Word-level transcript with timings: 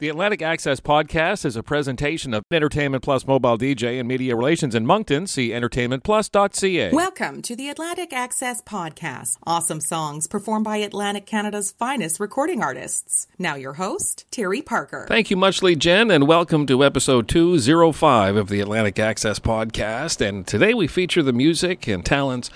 The 0.00 0.10
Atlantic 0.10 0.42
Access 0.42 0.78
Podcast 0.78 1.44
is 1.44 1.56
a 1.56 1.62
presentation 1.64 2.32
of 2.32 2.44
Entertainment 2.52 3.02
Plus 3.02 3.26
Mobile 3.26 3.58
DJ 3.58 3.98
and 3.98 4.06
Media 4.06 4.36
Relations 4.36 4.76
in 4.76 4.86
Moncton. 4.86 5.26
See 5.26 5.48
entertainmentplus.ca. 5.48 6.92
Welcome 6.92 7.42
to 7.42 7.56
the 7.56 7.68
Atlantic 7.68 8.12
Access 8.12 8.62
Podcast. 8.62 9.38
Awesome 9.44 9.80
songs 9.80 10.28
performed 10.28 10.64
by 10.64 10.76
Atlantic 10.76 11.26
Canada's 11.26 11.72
finest 11.72 12.20
recording 12.20 12.62
artists. 12.62 13.26
Now, 13.40 13.56
your 13.56 13.72
host, 13.72 14.24
Terry 14.30 14.62
Parker. 14.62 15.04
Thank 15.08 15.32
you 15.32 15.36
muchly, 15.36 15.74
Jen, 15.74 16.12
and 16.12 16.28
welcome 16.28 16.64
to 16.66 16.84
episode 16.84 17.26
205 17.26 18.36
of 18.36 18.50
the 18.50 18.60
Atlantic 18.60 19.00
Access 19.00 19.40
Podcast. 19.40 20.24
And 20.24 20.46
today 20.46 20.74
we 20.74 20.86
feature 20.86 21.24
the 21.24 21.32
music 21.32 21.88
and 21.88 22.06
talents 22.06 22.50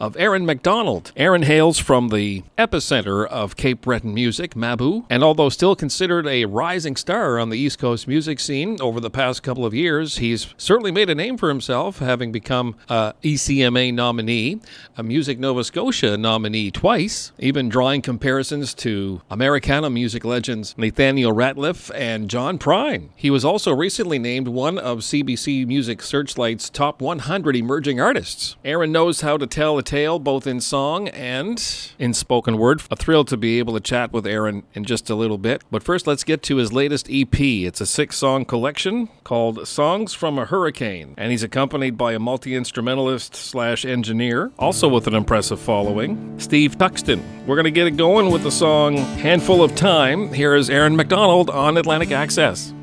of 0.00 0.16
Aaron 0.16 0.46
MacDonald. 0.46 1.12
Aaron 1.14 1.42
hails 1.42 1.78
from 1.78 2.08
the 2.08 2.42
epicenter 2.56 3.26
of 3.26 3.56
Cape 3.56 3.82
Breton 3.82 4.14
music, 4.14 4.56
Mabou, 4.56 5.04
and 5.10 5.22
although 5.22 5.50
still 5.50 5.76
considered 5.76 6.26
a 6.26 6.46
rising 6.46 6.85
star 6.94 7.38
on 7.40 7.48
the 7.48 7.58
East 7.58 7.80
Coast 7.80 8.06
music 8.06 8.38
scene 8.38 8.80
over 8.80 9.00
the 9.00 9.10
past 9.10 9.42
couple 9.42 9.66
of 9.66 9.74
years, 9.74 10.18
he's 10.18 10.54
certainly 10.56 10.92
made 10.92 11.10
a 11.10 11.14
name 11.14 11.36
for 11.36 11.48
himself, 11.48 11.98
having 11.98 12.30
become 12.30 12.76
a 12.88 13.14
ECMA 13.24 13.92
nominee, 13.92 14.60
a 14.96 15.02
Music 15.02 15.38
Nova 15.40 15.64
Scotia 15.64 16.16
nominee 16.16 16.70
twice, 16.70 17.32
even 17.38 17.68
drawing 17.68 18.02
comparisons 18.02 18.74
to 18.74 19.22
Americana 19.30 19.90
music 19.90 20.24
legends 20.24 20.76
Nathaniel 20.76 21.32
Rateliff 21.32 21.90
and 21.94 22.30
John 22.30 22.58
Prine. 22.58 23.08
He 23.16 23.30
was 23.30 23.44
also 23.44 23.74
recently 23.74 24.18
named 24.18 24.48
one 24.48 24.78
of 24.78 24.98
CBC 24.98 25.66
Music 25.66 26.02
Searchlight's 26.02 26.68
top 26.68 27.00
100 27.00 27.56
emerging 27.56 28.00
artists. 28.00 28.56
Aaron 28.64 28.92
knows 28.92 29.22
how 29.22 29.38
to 29.38 29.46
tell 29.46 29.78
a 29.78 29.82
tale 29.82 30.18
both 30.18 30.46
in 30.46 30.60
song 30.60 31.08
and 31.08 31.92
in 31.98 32.12
spoken 32.12 32.58
word. 32.58 32.82
A 32.90 32.96
thrill 32.96 33.24
to 33.24 33.36
be 33.36 33.58
able 33.58 33.72
to 33.72 33.80
chat 33.80 34.12
with 34.12 34.26
Aaron 34.26 34.64
in 34.74 34.84
just 34.84 35.08
a 35.08 35.14
little 35.14 35.38
bit. 35.38 35.62
But 35.70 35.82
first, 35.82 36.06
let's 36.06 36.24
get 36.24 36.42
to 36.44 36.56
his 36.56 36.72
latest 36.76 37.08
EP. 37.10 37.40
It's 37.40 37.80
a 37.80 37.86
six 37.86 38.16
song 38.16 38.44
collection 38.44 39.08
called 39.24 39.66
Songs 39.66 40.12
from 40.12 40.38
a 40.38 40.44
Hurricane. 40.44 41.14
And 41.16 41.30
he's 41.30 41.42
accompanied 41.42 41.96
by 41.96 42.12
a 42.12 42.18
multi 42.18 42.54
instrumentalist 42.54 43.34
slash 43.34 43.86
engineer, 43.86 44.52
also 44.58 44.86
with 44.86 45.06
an 45.06 45.14
impressive 45.14 45.58
following, 45.58 46.38
Steve 46.38 46.76
Luxton. 46.76 47.22
We're 47.46 47.56
going 47.56 47.64
to 47.64 47.70
get 47.70 47.86
it 47.86 47.96
going 47.96 48.30
with 48.30 48.42
the 48.42 48.50
song 48.50 48.98
Handful 48.98 49.64
of 49.64 49.74
Time. 49.74 50.32
Here 50.34 50.54
is 50.54 50.68
Aaron 50.68 50.94
MacDonald 50.94 51.48
on 51.48 51.78
Atlantic 51.78 52.10
Access. 52.10 52.74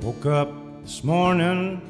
Woke 0.00 0.24
up 0.24 0.50
this 0.82 1.04
morning 1.04 1.82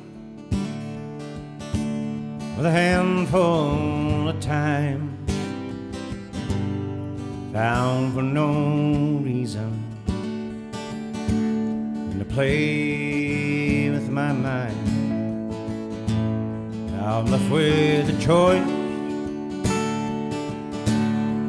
with 2.56 2.66
a 2.66 2.72
handful 2.72 4.28
of 4.28 4.40
time, 4.40 5.16
found 7.52 8.14
for 8.14 8.22
no 8.22 9.20
reason, 9.22 9.91
play 12.32 13.90
with 13.90 14.08
my 14.08 14.32
mind. 14.32 15.50
Now 16.92 17.18
I'm 17.18 17.26
left 17.26 17.50
with 17.50 18.08
a 18.08 18.18
choice 18.18 18.64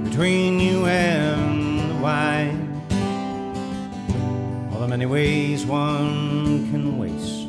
between 0.10 0.60
you 0.60 0.86
and 0.86 1.90
the 1.90 1.96
wine. 2.02 2.82
All 4.74 4.80
the 4.82 4.88
many 4.90 5.06
ways 5.06 5.66
one 5.66 6.70
can 6.70 6.98
waste. 6.98 7.48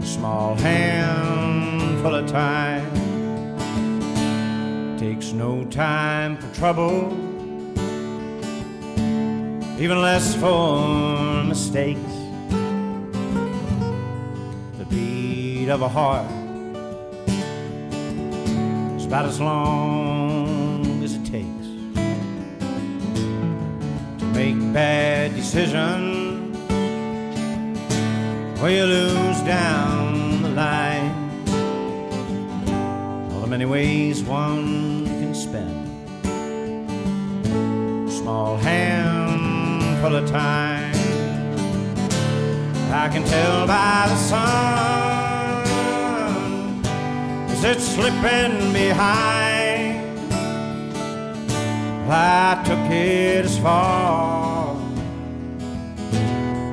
A 0.00 0.06
small 0.06 0.54
handful 0.54 2.14
of 2.14 2.30
time 2.30 2.86
takes 4.96 5.32
no 5.32 5.64
time 5.64 6.36
for 6.36 6.54
trouble. 6.54 7.18
Even 9.80 10.00
less 10.00 10.36
for 10.36 11.31
mistakes 11.52 12.14
the 14.78 14.86
beat 14.88 15.68
of 15.68 15.82
a 15.82 15.88
heart 15.88 16.24
is 18.96 19.04
about 19.04 19.26
as 19.26 19.38
long 19.38 21.04
as 21.04 21.14
it 21.14 21.24
takes 21.26 21.66
to 24.18 24.24
make 24.32 24.56
bad 24.72 25.34
decisions 25.34 26.56
where 28.58 28.70
you 28.70 28.84
lose 28.84 29.40
down 29.42 30.40
the 30.40 30.48
line. 30.48 31.12
All 33.30 33.40
the 33.42 33.46
many 33.46 33.66
ways 33.66 34.22
one 34.22 35.04
can 35.04 35.34
spend 35.34 35.84
small 38.10 38.56
handful 38.56 40.16
of 40.16 40.26
time. 40.30 40.81
I 42.94 43.08
can 43.08 43.24
tell 43.24 43.66
by 43.66 44.06
the 44.06 44.16
sun 44.16 45.66
as 47.50 47.64
it's 47.64 47.84
slipping 47.84 48.72
behind. 48.74 49.72
I 52.14 52.62
took 52.66 52.90
it 52.90 53.46
as 53.46 53.58
far 53.58 54.76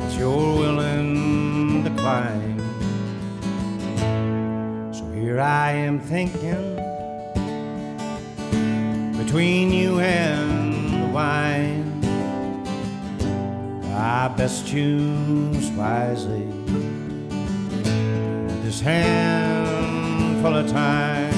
as 0.03 0.17
you're 0.17 0.57
willing 0.57 1.85
to 1.85 1.89
climb. 1.91 2.59
So 4.93 5.09
here 5.13 5.39
I 5.39 5.71
am 5.71 6.01
thinking 6.01 6.75
between 9.17 9.71
you 9.71 10.01
and 10.01 11.01
the 11.01 11.07
wine. 11.13 11.68
I 14.01 14.29
best 14.29 14.65
choose 14.65 15.69
wisely 15.71 16.47
this 18.63 18.79
handful 18.79 20.55
of 20.55 20.71
time. 20.71 21.28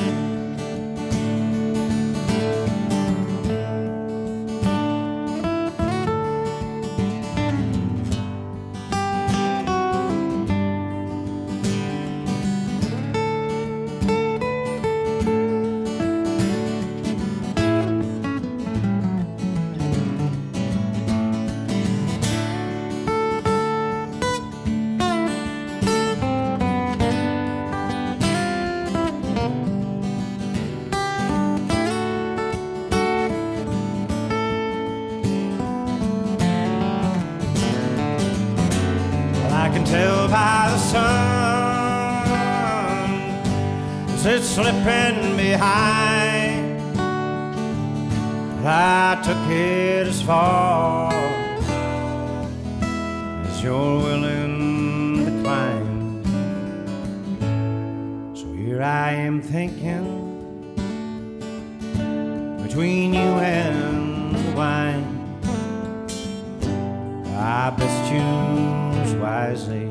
I 67.63 67.69
best 67.69 68.09
choose 68.09 69.13
wisely 69.21 69.85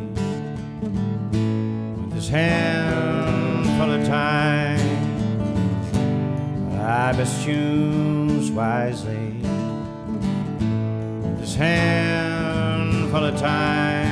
with 1.94 2.12
this 2.12 2.28
handful 2.28 3.92
of 3.92 4.04
time. 4.08 4.80
I 6.80 7.12
best 7.12 7.44
choose 7.44 8.50
wisely 8.50 9.36
with 11.22 11.38
this 11.38 11.54
handful 11.54 13.24
of 13.26 13.38
time. 13.38 14.09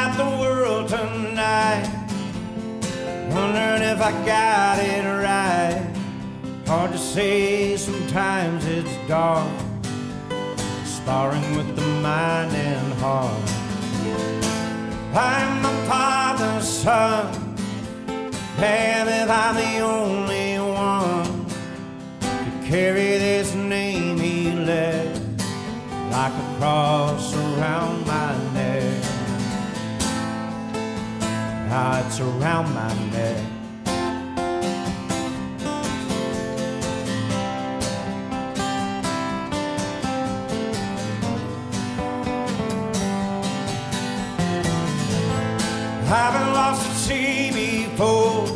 About 0.00 0.16
the 0.16 0.38
world 0.40 0.88
tonight. 0.88 1.86
Wondering 3.30 3.82
if 3.82 4.00
I 4.00 4.12
got 4.24 4.78
it 4.78 5.04
right. 5.04 5.94
Hard 6.66 6.92
to 6.92 6.98
say, 6.98 7.76
sometimes 7.76 8.64
it's 8.66 8.96
dark. 9.06 9.50
Sparring 10.84 11.56
with 11.56 11.76
the 11.76 11.86
mind 12.00 12.52
and 12.52 12.92
heart. 12.94 13.50
I'm 15.12 15.62
my 15.62 15.86
father's 15.86 16.68
son. 16.68 17.56
Damn 18.56 19.08
if 19.08 19.28
I'm 19.28 19.54
the 19.56 19.78
only 19.80 20.58
one 20.58 21.46
to 22.20 22.68
carry 22.68 23.18
this 23.18 23.54
name 23.54 24.18
he 24.18 24.52
left 24.52 25.20
like 26.10 26.32
a 26.32 26.56
cross 26.58 27.34
around 27.34 28.06
my 28.06 28.32
neck. 28.44 28.49
Now 31.70 32.04
it's 32.04 32.18
around 32.18 32.74
my 32.74 32.92
neck. 33.12 33.44
I've 46.12 46.32
been 46.34 46.52
lost 46.54 46.88
at 46.88 46.96
sea 46.96 47.52
before. 47.52 48.48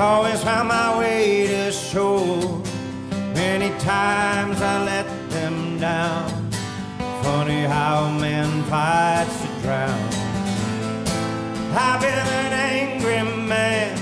Always 0.00 0.42
found 0.42 0.68
my 0.68 0.98
way 0.98 1.46
to 1.46 1.70
shore. 1.72 2.62
Many 3.34 3.68
times 3.80 4.62
I 4.62 4.82
let 4.82 5.06
them 5.28 5.78
down. 5.78 6.50
Funny 7.22 7.64
how 7.64 8.04
a 8.04 8.18
man 8.18 8.62
fights 8.64 9.42
to 9.42 9.48
drown. 9.60 10.05
I've 11.78 12.00
been 12.00 12.08
an 12.08 12.52
angry 12.54 13.22
man, 13.22 13.94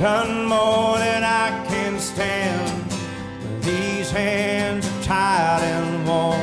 done 0.00 0.44
more 0.44 0.98
than 0.98 1.22
I 1.22 1.64
can 1.68 2.00
stand. 2.00 2.84
These 3.62 4.10
hands 4.10 4.84
are 4.84 5.02
tired 5.04 5.62
and 5.62 6.04
worn. 6.04 6.40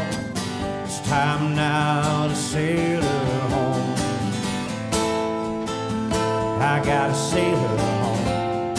It's 0.85 1.01
time 1.01 1.53
now 1.53 2.29
to 2.29 2.35
sail 2.35 3.01
her 3.01 3.39
home. 3.55 3.95
I 6.61 6.81
gotta 6.85 7.13
sail 7.13 7.57
her 7.57 7.77
home. 7.97 8.75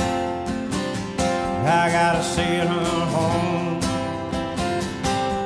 I 1.66 1.90
gotta 1.92 2.22
sail 2.22 2.66
her 2.66 3.04
home. 3.16 3.80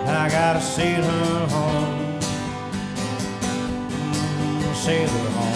I 0.07 0.29
gotta 0.31 0.61
sail 0.61 1.03
her 1.03 1.47
home. 1.49 2.21
Mm, 3.91 4.75
sail 4.77 5.09
her 5.09 5.31
home. 5.31 5.50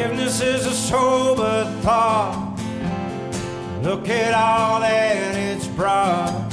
Forgiveness 0.00 0.40
is 0.40 0.64
a 0.64 0.72
sober 0.72 1.64
thought. 1.82 2.58
Look 3.82 4.08
at 4.08 4.32
all 4.32 4.80
that 4.80 5.36
it's 5.36 5.66
brought. 5.66 6.50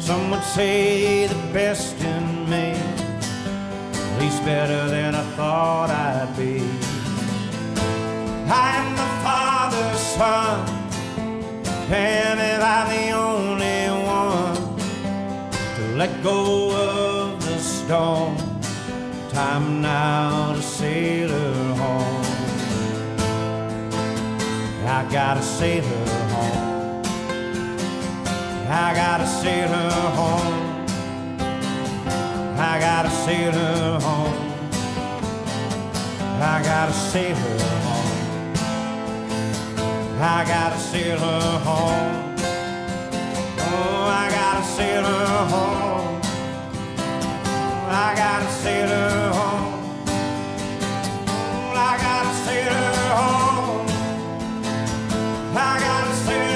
Some 0.00 0.32
would 0.32 0.42
say 0.42 1.28
the 1.28 1.52
best 1.52 2.02
in 2.02 2.50
me, 2.50 2.72
at 2.72 4.20
least 4.20 4.44
better 4.44 4.88
than 4.88 5.14
I 5.14 5.22
thought 5.36 5.90
I'd 5.90 6.36
be. 6.36 6.58
I'm 8.50 8.96
the 8.96 9.10
father's 9.22 10.00
son. 10.00 10.66
Damn 11.88 12.40
if 12.40 12.60
I'm 12.60 12.88
the 12.96 13.10
only 13.12 13.80
one 14.04 14.76
to 15.76 15.96
let 15.96 16.20
go 16.24 16.72
of 16.74 17.44
the 17.44 17.58
storm. 17.58 18.36
Time 19.30 19.80
now 19.80 20.52
to 20.54 20.60
sail 20.60 21.28
her 21.28 21.71
I 24.94 25.04
gotta 25.10 25.42
sail 25.42 25.82
her 25.82 26.28
home. 26.34 27.02
I 28.68 28.92
gotta 28.94 29.26
sail 29.26 29.68
her 29.68 29.90
home. 30.18 30.86
I 32.58 32.78
gotta 32.78 33.10
sail 33.10 33.52
her 33.52 33.98
home. 34.00 34.36
I 36.42 36.62
gotta 36.62 36.92
sail 36.92 37.34
her 37.34 37.58
home. 37.88 38.54
I 40.20 40.44
gotta 40.46 40.78
sail 40.78 41.18
her 41.18 41.58
home. 41.68 42.36
Oh, 43.60 44.04
I 44.22 44.28
gotta 44.30 44.64
sail 44.76 45.04
her 45.04 45.46
home. 45.54 46.20
I 47.88 48.14
gotta 48.14 48.50
sail 48.62 48.88
her 48.88 49.32
home. 49.38 49.72
I 51.74 51.96
gotta 52.06 52.34
sail 52.44 52.72
her 52.74 53.16
home. 53.16 53.41
I 55.54 55.78
gotta 55.80 56.14
sail 56.14 56.51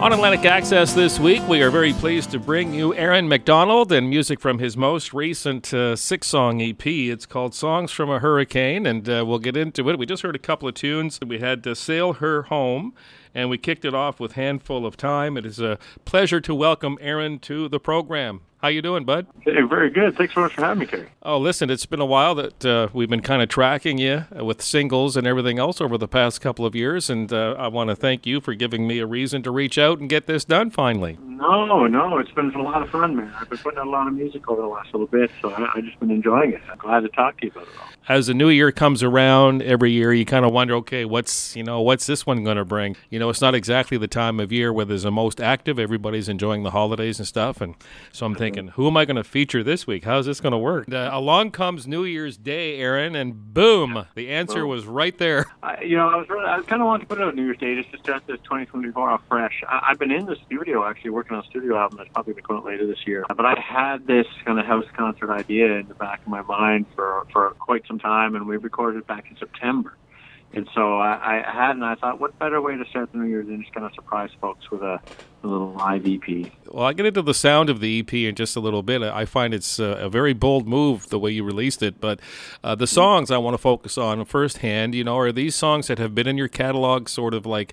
On 0.00 0.14
Atlantic 0.14 0.46
Access 0.46 0.94
this 0.94 1.20
week, 1.20 1.46
we 1.46 1.60
are 1.60 1.70
very 1.70 1.92
pleased 1.92 2.30
to 2.30 2.38
bring 2.38 2.72
you 2.72 2.94
Aaron 2.94 3.28
MacDonald 3.28 3.92
and 3.92 4.08
music 4.08 4.40
from 4.40 4.58
his 4.58 4.74
most 4.74 5.12
recent 5.12 5.74
uh, 5.74 5.94
six 5.94 6.28
song 6.28 6.62
EP. 6.62 6.86
It's 6.86 7.26
called 7.26 7.54
Songs 7.54 7.92
from 7.92 8.08
a 8.08 8.18
Hurricane, 8.18 8.86
and 8.86 9.06
uh, 9.06 9.26
we'll 9.26 9.38
get 9.38 9.58
into 9.58 9.90
it. 9.90 9.98
We 9.98 10.06
just 10.06 10.22
heard 10.22 10.34
a 10.34 10.38
couple 10.38 10.66
of 10.66 10.74
tunes. 10.74 11.20
We 11.24 11.40
had 11.40 11.62
to 11.64 11.74
Sail 11.74 12.14
Her 12.14 12.44
Home, 12.44 12.94
and 13.34 13.50
we 13.50 13.58
kicked 13.58 13.84
it 13.84 13.94
off 13.94 14.20
with 14.20 14.32
Handful 14.32 14.86
of 14.86 14.96
Time. 14.96 15.36
It 15.36 15.46
is 15.46 15.60
a 15.60 15.78
pleasure 16.04 16.40
to 16.40 16.54
welcome 16.54 16.98
Aaron 17.00 17.38
to 17.40 17.68
the 17.68 17.80
program. 17.80 18.42
How 18.62 18.68
you 18.68 18.82
doing, 18.82 19.04
bud? 19.04 19.26
Hey, 19.40 19.62
very 19.62 19.88
good. 19.88 20.18
Thanks 20.18 20.34
so 20.34 20.40
much 20.40 20.52
for 20.52 20.60
having 20.60 20.80
me, 20.80 20.86
Terry. 20.86 21.08
Oh, 21.22 21.38
listen, 21.38 21.70
it's 21.70 21.86
been 21.86 22.00
a 22.00 22.06
while 22.06 22.34
that 22.34 22.62
uh, 22.62 22.88
we've 22.92 23.08
been 23.08 23.22
kind 23.22 23.40
of 23.40 23.48
tracking 23.48 23.96
you 23.96 24.26
with 24.32 24.60
singles 24.60 25.16
and 25.16 25.26
everything 25.26 25.58
else 25.58 25.80
over 25.80 25.96
the 25.96 26.06
past 26.06 26.42
couple 26.42 26.66
of 26.66 26.74
years, 26.74 27.08
and 27.08 27.32
uh, 27.32 27.54
I 27.58 27.68
want 27.68 27.88
to 27.88 27.96
thank 27.96 28.26
you 28.26 28.38
for 28.42 28.52
giving 28.52 28.86
me 28.86 28.98
a 28.98 29.06
reason 29.06 29.42
to 29.44 29.50
reach 29.50 29.78
out 29.78 29.98
and 29.98 30.10
get 30.10 30.26
this 30.26 30.44
done 30.44 30.70
finally. 30.70 31.16
No, 31.22 31.86
no, 31.86 32.18
it's 32.18 32.32
been 32.32 32.50
a 32.54 32.62
lot 32.62 32.82
of 32.82 32.90
fun, 32.90 33.16
man. 33.16 33.32
I've 33.40 33.48
been 33.48 33.56
putting 33.56 33.78
out 33.78 33.86
a 33.86 33.90
lot 33.90 34.06
of 34.06 34.12
music 34.12 34.46
over 34.50 34.60
the 34.60 34.68
last 34.68 34.92
little 34.92 35.06
bit, 35.06 35.30
so 35.40 35.50
I, 35.50 35.70
I've 35.74 35.84
just 35.84 35.98
been 35.98 36.10
enjoying 36.10 36.52
it. 36.52 36.60
I'm 36.70 36.76
glad 36.76 37.00
to 37.00 37.08
talk 37.08 37.38
to 37.40 37.46
you 37.46 37.52
about 37.52 37.62
it 37.62 37.70
all. 37.80 37.86
As 38.10 38.26
the 38.26 38.34
new 38.34 38.48
year 38.48 38.72
comes 38.72 39.04
around 39.04 39.62
every 39.62 39.92
year, 39.92 40.12
you 40.12 40.24
kind 40.24 40.44
of 40.44 40.52
wonder, 40.52 40.74
okay, 40.74 41.04
what's 41.04 41.54
you 41.54 41.62
know 41.62 41.80
what's 41.80 42.06
this 42.06 42.26
one 42.26 42.42
going 42.42 42.56
to 42.56 42.64
bring? 42.64 42.96
You 43.08 43.20
know, 43.20 43.30
it's 43.30 43.40
not 43.40 43.54
exactly 43.54 43.98
the 43.98 44.08
time 44.08 44.40
of 44.40 44.50
year 44.50 44.72
where 44.72 44.84
there's 44.84 45.04
the 45.04 45.12
most 45.12 45.40
active. 45.40 45.78
Everybody's 45.78 46.28
enjoying 46.28 46.64
the 46.64 46.72
holidays 46.72 47.20
and 47.20 47.28
stuff, 47.28 47.60
and 47.60 47.76
so 48.10 48.26
I'm 48.26 48.34
thinking, 48.34 48.66
who 48.66 48.88
am 48.88 48.96
I 48.96 49.04
going 49.04 49.14
to 49.14 49.22
feature 49.22 49.62
this 49.62 49.86
week? 49.86 50.02
How's 50.02 50.26
this 50.26 50.40
going 50.40 50.50
to 50.50 50.58
work? 50.58 50.92
Uh, 50.92 51.08
along 51.12 51.52
comes 51.52 51.86
New 51.86 52.02
Year's 52.02 52.36
Day, 52.36 52.78
Aaron, 52.78 53.14
and 53.14 53.54
boom, 53.54 54.06
the 54.16 54.30
answer 54.30 54.66
was 54.66 54.86
right 54.86 55.16
there. 55.16 55.46
I, 55.62 55.80
you 55.82 55.96
know, 55.96 56.08
I 56.08 56.16
was 56.16 56.28
really, 56.28 56.46
I 56.46 56.60
kind 56.62 56.82
of 56.82 56.86
wanted 56.86 57.08
to 57.08 57.14
put 57.14 57.22
out 57.22 57.36
New 57.36 57.44
Year's 57.44 57.58
Day 57.58 57.76
just 57.76 57.92
to 57.92 57.98
start 57.98 58.26
this 58.26 58.40
2024 58.42 59.08
off 59.08 59.22
fresh. 59.28 59.62
I, 59.68 59.86
I've 59.90 60.00
been 60.00 60.10
in 60.10 60.26
the 60.26 60.36
studio 60.46 60.84
actually 60.84 61.10
working 61.10 61.36
on 61.36 61.44
a 61.44 61.46
studio 61.46 61.76
album 61.76 61.98
that's 61.98 62.10
probably 62.12 62.32
going 62.32 62.42
to 62.42 62.48
come 62.48 62.56
out 62.56 62.64
later 62.64 62.88
this 62.88 63.06
year. 63.06 63.24
But 63.28 63.46
I've 63.46 63.58
had 63.58 64.08
this 64.08 64.26
kind 64.44 64.58
of 64.58 64.66
house 64.66 64.86
concert 64.96 65.30
idea 65.30 65.74
in 65.74 65.86
the 65.86 65.94
back 65.94 66.22
of 66.22 66.26
my 66.26 66.42
mind 66.42 66.86
for 66.96 67.24
for 67.32 67.50
quite 67.60 67.86
some 67.86 67.99
time, 68.00 68.34
and 68.34 68.46
we 68.46 68.56
recorded 68.56 69.06
back 69.06 69.30
in 69.30 69.36
September. 69.36 69.94
And 70.52 70.68
so 70.74 70.98
I, 70.98 71.44
I 71.46 71.52
had, 71.52 71.76
and 71.76 71.84
I 71.84 71.94
thought, 71.94 72.18
what 72.18 72.36
better 72.40 72.60
way 72.60 72.76
to 72.76 72.84
start 72.86 73.12
the 73.12 73.18
new 73.18 73.28
year 73.28 73.44
than 73.44 73.62
just 73.62 73.72
kind 73.72 73.86
of 73.86 73.94
surprise 73.94 74.30
folks 74.40 74.68
with 74.68 74.82
a, 74.82 75.00
a 75.44 75.46
little 75.46 75.72
live 75.74 76.04
EP? 76.04 76.50
Well, 76.66 76.86
I'll 76.86 76.92
get 76.92 77.06
into 77.06 77.22
the 77.22 77.34
sound 77.34 77.70
of 77.70 77.78
the 77.78 78.00
EP 78.00 78.12
in 78.12 78.34
just 78.34 78.56
a 78.56 78.60
little 78.60 78.82
bit. 78.82 79.00
I 79.00 79.26
find 79.26 79.54
it's 79.54 79.78
a, 79.78 79.84
a 79.84 80.08
very 80.08 80.32
bold 80.32 80.66
move 80.66 81.08
the 81.08 81.20
way 81.20 81.30
you 81.30 81.44
released 81.44 81.84
it, 81.84 82.00
but 82.00 82.18
uh, 82.64 82.74
the 82.74 82.88
songs 82.88 83.30
I 83.30 83.38
want 83.38 83.54
to 83.54 83.58
focus 83.58 83.96
on 83.96 84.24
firsthand, 84.24 84.92
you 84.92 85.04
know, 85.04 85.16
are 85.18 85.30
these 85.30 85.54
songs 85.54 85.86
that 85.86 85.98
have 85.98 86.16
been 86.16 86.26
in 86.26 86.36
your 86.36 86.48
catalog 86.48 87.08
sort 87.08 87.32
of 87.32 87.46
like 87.46 87.72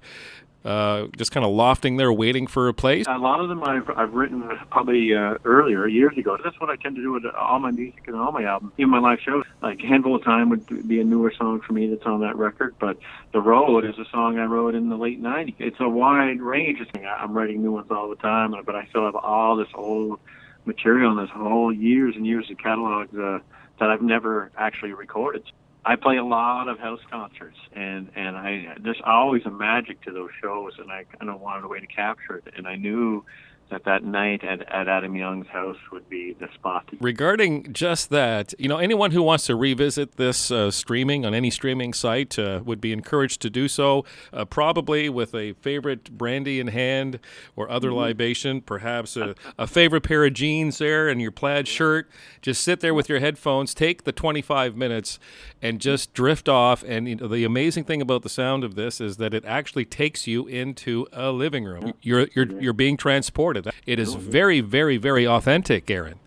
uh, 0.67 1.07
just 1.15 1.31
kind 1.31 1.45
of 1.45 1.51
lofting 1.53 1.95
there, 1.95 2.11
waiting 2.11 2.45
for 2.45 2.67
a 2.67 2.73
place? 2.73 3.05
A 3.07 3.17
lot 3.17 3.39
of 3.39 3.47
them 3.47 3.63
I've, 3.63 3.89
I've 3.91 4.13
written 4.13 4.43
probably 4.69 5.15
uh, 5.15 5.35
earlier, 5.45 5.87
years 5.87 6.17
ago. 6.17 6.37
That's 6.43 6.59
what 6.59 6.69
I 6.69 6.75
tend 6.75 6.97
to 6.97 7.01
do 7.01 7.13
with 7.13 7.23
all 7.25 7.59
my 7.59 7.71
music 7.71 8.03
and 8.07 8.17
all 8.17 8.33
my 8.33 8.43
albums, 8.43 8.73
even 8.77 8.89
my 8.89 8.99
live 8.99 9.19
shows. 9.21 9.45
Like 9.61 9.79
Handful 9.79 10.15
of 10.15 10.25
Time 10.25 10.49
would 10.49 10.87
be 10.87 10.99
a 10.99 11.05
newer 11.05 11.31
song 11.37 11.61
for 11.61 11.71
me 11.71 11.87
that's 11.87 12.05
on 12.05 12.19
that 12.21 12.35
record, 12.35 12.75
but 12.79 12.97
The 13.31 13.39
Road 13.39 13.85
is 13.85 13.97
a 13.97 14.05
song 14.11 14.37
I 14.37 14.45
wrote 14.45 14.75
in 14.75 14.89
the 14.89 14.97
late 14.97 15.23
90s. 15.23 15.55
It's 15.59 15.79
a 15.79 15.87
wide 15.87 16.41
range. 16.41 16.79
I'm 16.95 17.33
writing 17.33 17.61
new 17.61 17.71
ones 17.71 17.87
all 17.89 18.09
the 18.09 18.17
time, 18.17 18.53
but 18.65 18.75
I 18.75 18.85
still 18.87 19.05
have 19.05 19.15
all 19.15 19.55
this 19.55 19.69
old 19.73 20.19
material 20.65 21.11
and 21.11 21.19
this 21.19 21.33
whole 21.33 21.71
years 21.71 22.15
and 22.17 22.27
years 22.27 22.51
of 22.51 22.57
catalogs 22.57 23.17
uh, 23.17 23.39
that 23.79 23.89
I've 23.89 24.01
never 24.01 24.51
actually 24.57 24.91
recorded. 24.91 25.43
I 25.87 25.95
play 25.95 26.17
a 26.17 26.23
lot 26.23 26.67
of 26.67 26.79
house 26.79 26.99
concerts, 27.09 27.55
and 27.73 28.09
and 28.13 28.35
I 28.35 28.75
there's 28.83 29.01
always 29.05 29.43
a 29.45 29.49
magic 29.49 30.01
to 30.03 30.11
those 30.11 30.31
shows, 30.43 30.73
and 30.79 30.91
I 30.91 31.05
kind 31.17 31.31
of 31.31 31.39
wanted 31.39 31.63
a 31.63 31.69
way 31.69 31.79
to 31.79 31.87
capture 31.87 32.35
it, 32.35 32.53
and 32.57 32.67
I 32.67 32.75
knew 32.75 33.23
that 33.69 33.83
that 33.85 34.03
night 34.03 34.43
at, 34.43 34.61
at 34.71 34.87
Adam 34.87 35.15
Young's 35.15 35.47
house 35.47 35.77
would 35.91 36.07
be 36.09 36.33
the 36.39 36.47
spot. 36.53 36.89
Regarding 36.99 37.71
just 37.73 38.09
that, 38.09 38.53
you 38.57 38.69
know, 38.69 38.77
anyone 38.77 39.11
who 39.11 39.21
wants 39.21 39.45
to 39.47 39.55
revisit 39.55 40.15
this 40.15 40.51
uh, 40.51 40.71
streaming 40.71 41.25
on 41.25 41.33
any 41.33 41.49
streaming 41.49 41.93
site 41.93 42.39
uh, 42.39 42.61
would 42.63 42.79
be 42.79 42.93
encouraged 42.93 43.41
to 43.41 43.49
do 43.49 43.67
so, 43.67 44.05
uh, 44.31 44.45
probably 44.45 45.09
with 45.09 45.35
a 45.35 45.53
favorite 45.53 46.17
brandy 46.17 46.59
in 46.59 46.67
hand 46.67 47.19
or 47.55 47.69
other 47.69 47.89
mm-hmm. 47.89 47.97
libation, 47.97 48.61
perhaps 48.61 49.17
a, 49.17 49.35
a, 49.57 49.67
favorite 49.67 50.01
pair 50.01 50.25
of 50.25 50.33
jeans 50.33 50.77
there 50.77 51.09
and 51.09 51.21
your 51.21 51.31
plaid 51.31 51.67
shirt. 51.67 52.09
Just 52.41 52.61
sit 52.63 52.79
there 52.79 52.93
with 52.93 53.09
your 53.09 53.19
headphones, 53.19 53.73
take 53.73 54.05
the 54.05 54.11
25 54.11 54.75
minutes, 54.75 55.19
and 55.61 55.81
just 55.81 56.13
drift 56.13 56.47
off. 56.47 56.83
And 56.83 57.07
you 57.07 57.15
know, 57.15 57.27
the 57.27 57.43
amazing 57.43 57.83
thing 57.83 58.01
about 58.01 58.23
the 58.23 58.29
sound 58.29 58.63
of 58.63 58.75
this 58.75 59.01
is 59.01 59.17
that 59.17 59.33
it 59.33 59.43
actually 59.45 59.85
takes 59.85 60.25
you 60.25 60.47
into 60.47 61.07
a 61.11 61.31
living 61.31 61.65
room. 61.65 61.93
You're 62.01 62.27
you're 62.33 62.61
you're 62.61 62.73
being 62.73 62.97
transported 62.97 63.56
it. 63.85 63.99
Is 63.99 64.13
very, 64.13 64.61
very, 64.61 64.97
very 64.97 65.27
authentic, 65.27 65.89
Aaron. 65.89 66.19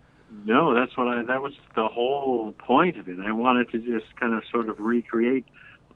No, 0.44 0.74
that's 0.74 0.96
what 0.96 1.08
I. 1.08 1.22
That 1.22 1.42
was 1.42 1.52
the 1.74 1.86
whole 1.86 2.52
point 2.52 2.98
of 2.98 3.08
it. 3.08 3.18
I 3.20 3.32
wanted 3.32 3.70
to 3.70 3.78
just 3.78 4.14
kind 4.16 4.34
of 4.34 4.42
sort 4.50 4.68
of 4.68 4.80
recreate 4.80 5.44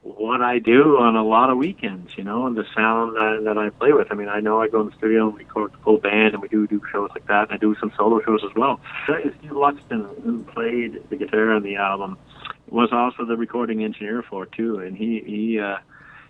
what 0.05 0.39
I 0.41 0.59
do 0.59 0.97
on 0.99 1.15
a 1.15 1.23
lot 1.23 1.49
of 1.49 1.57
weekends, 1.57 2.11
you 2.15 2.23
know, 2.23 2.45
and 2.45 2.55
the 2.55 2.63
sound 2.75 3.15
that, 3.15 3.41
that 3.45 3.57
I 3.57 3.69
play 3.71 3.91
with. 3.91 4.11
I 4.11 4.13
mean, 4.13 4.29
I 4.29 4.39
know 4.39 4.61
I 4.61 4.67
go 4.67 4.81
in 4.81 4.89
the 4.91 4.95
studio 4.95 5.29
and 5.29 5.37
record 5.37 5.73
the 5.73 5.77
full 5.79 5.97
band, 5.97 6.35
and 6.35 6.43
we 6.43 6.47
do 6.47 6.67
do 6.67 6.79
shows 6.91 7.09
like 7.15 7.25
that, 7.25 7.49
and 7.49 7.53
I 7.53 7.57
do 7.57 7.75
some 7.79 7.91
solo 7.97 8.21
shows 8.21 8.41
as 8.43 8.55
well. 8.55 8.79
Steve 9.05 9.51
Luxton, 9.51 10.23
who 10.23 10.43
played 10.43 11.01
the 11.09 11.15
guitar 11.15 11.53
on 11.53 11.63
the 11.63 11.77
album, 11.77 12.19
was 12.69 12.89
also 12.91 13.25
the 13.25 13.35
recording 13.35 13.83
engineer 13.83 14.21
for 14.21 14.45
too, 14.45 14.77
and 14.77 14.95
he 14.95 15.23
he 15.25 15.59
uh, 15.59 15.77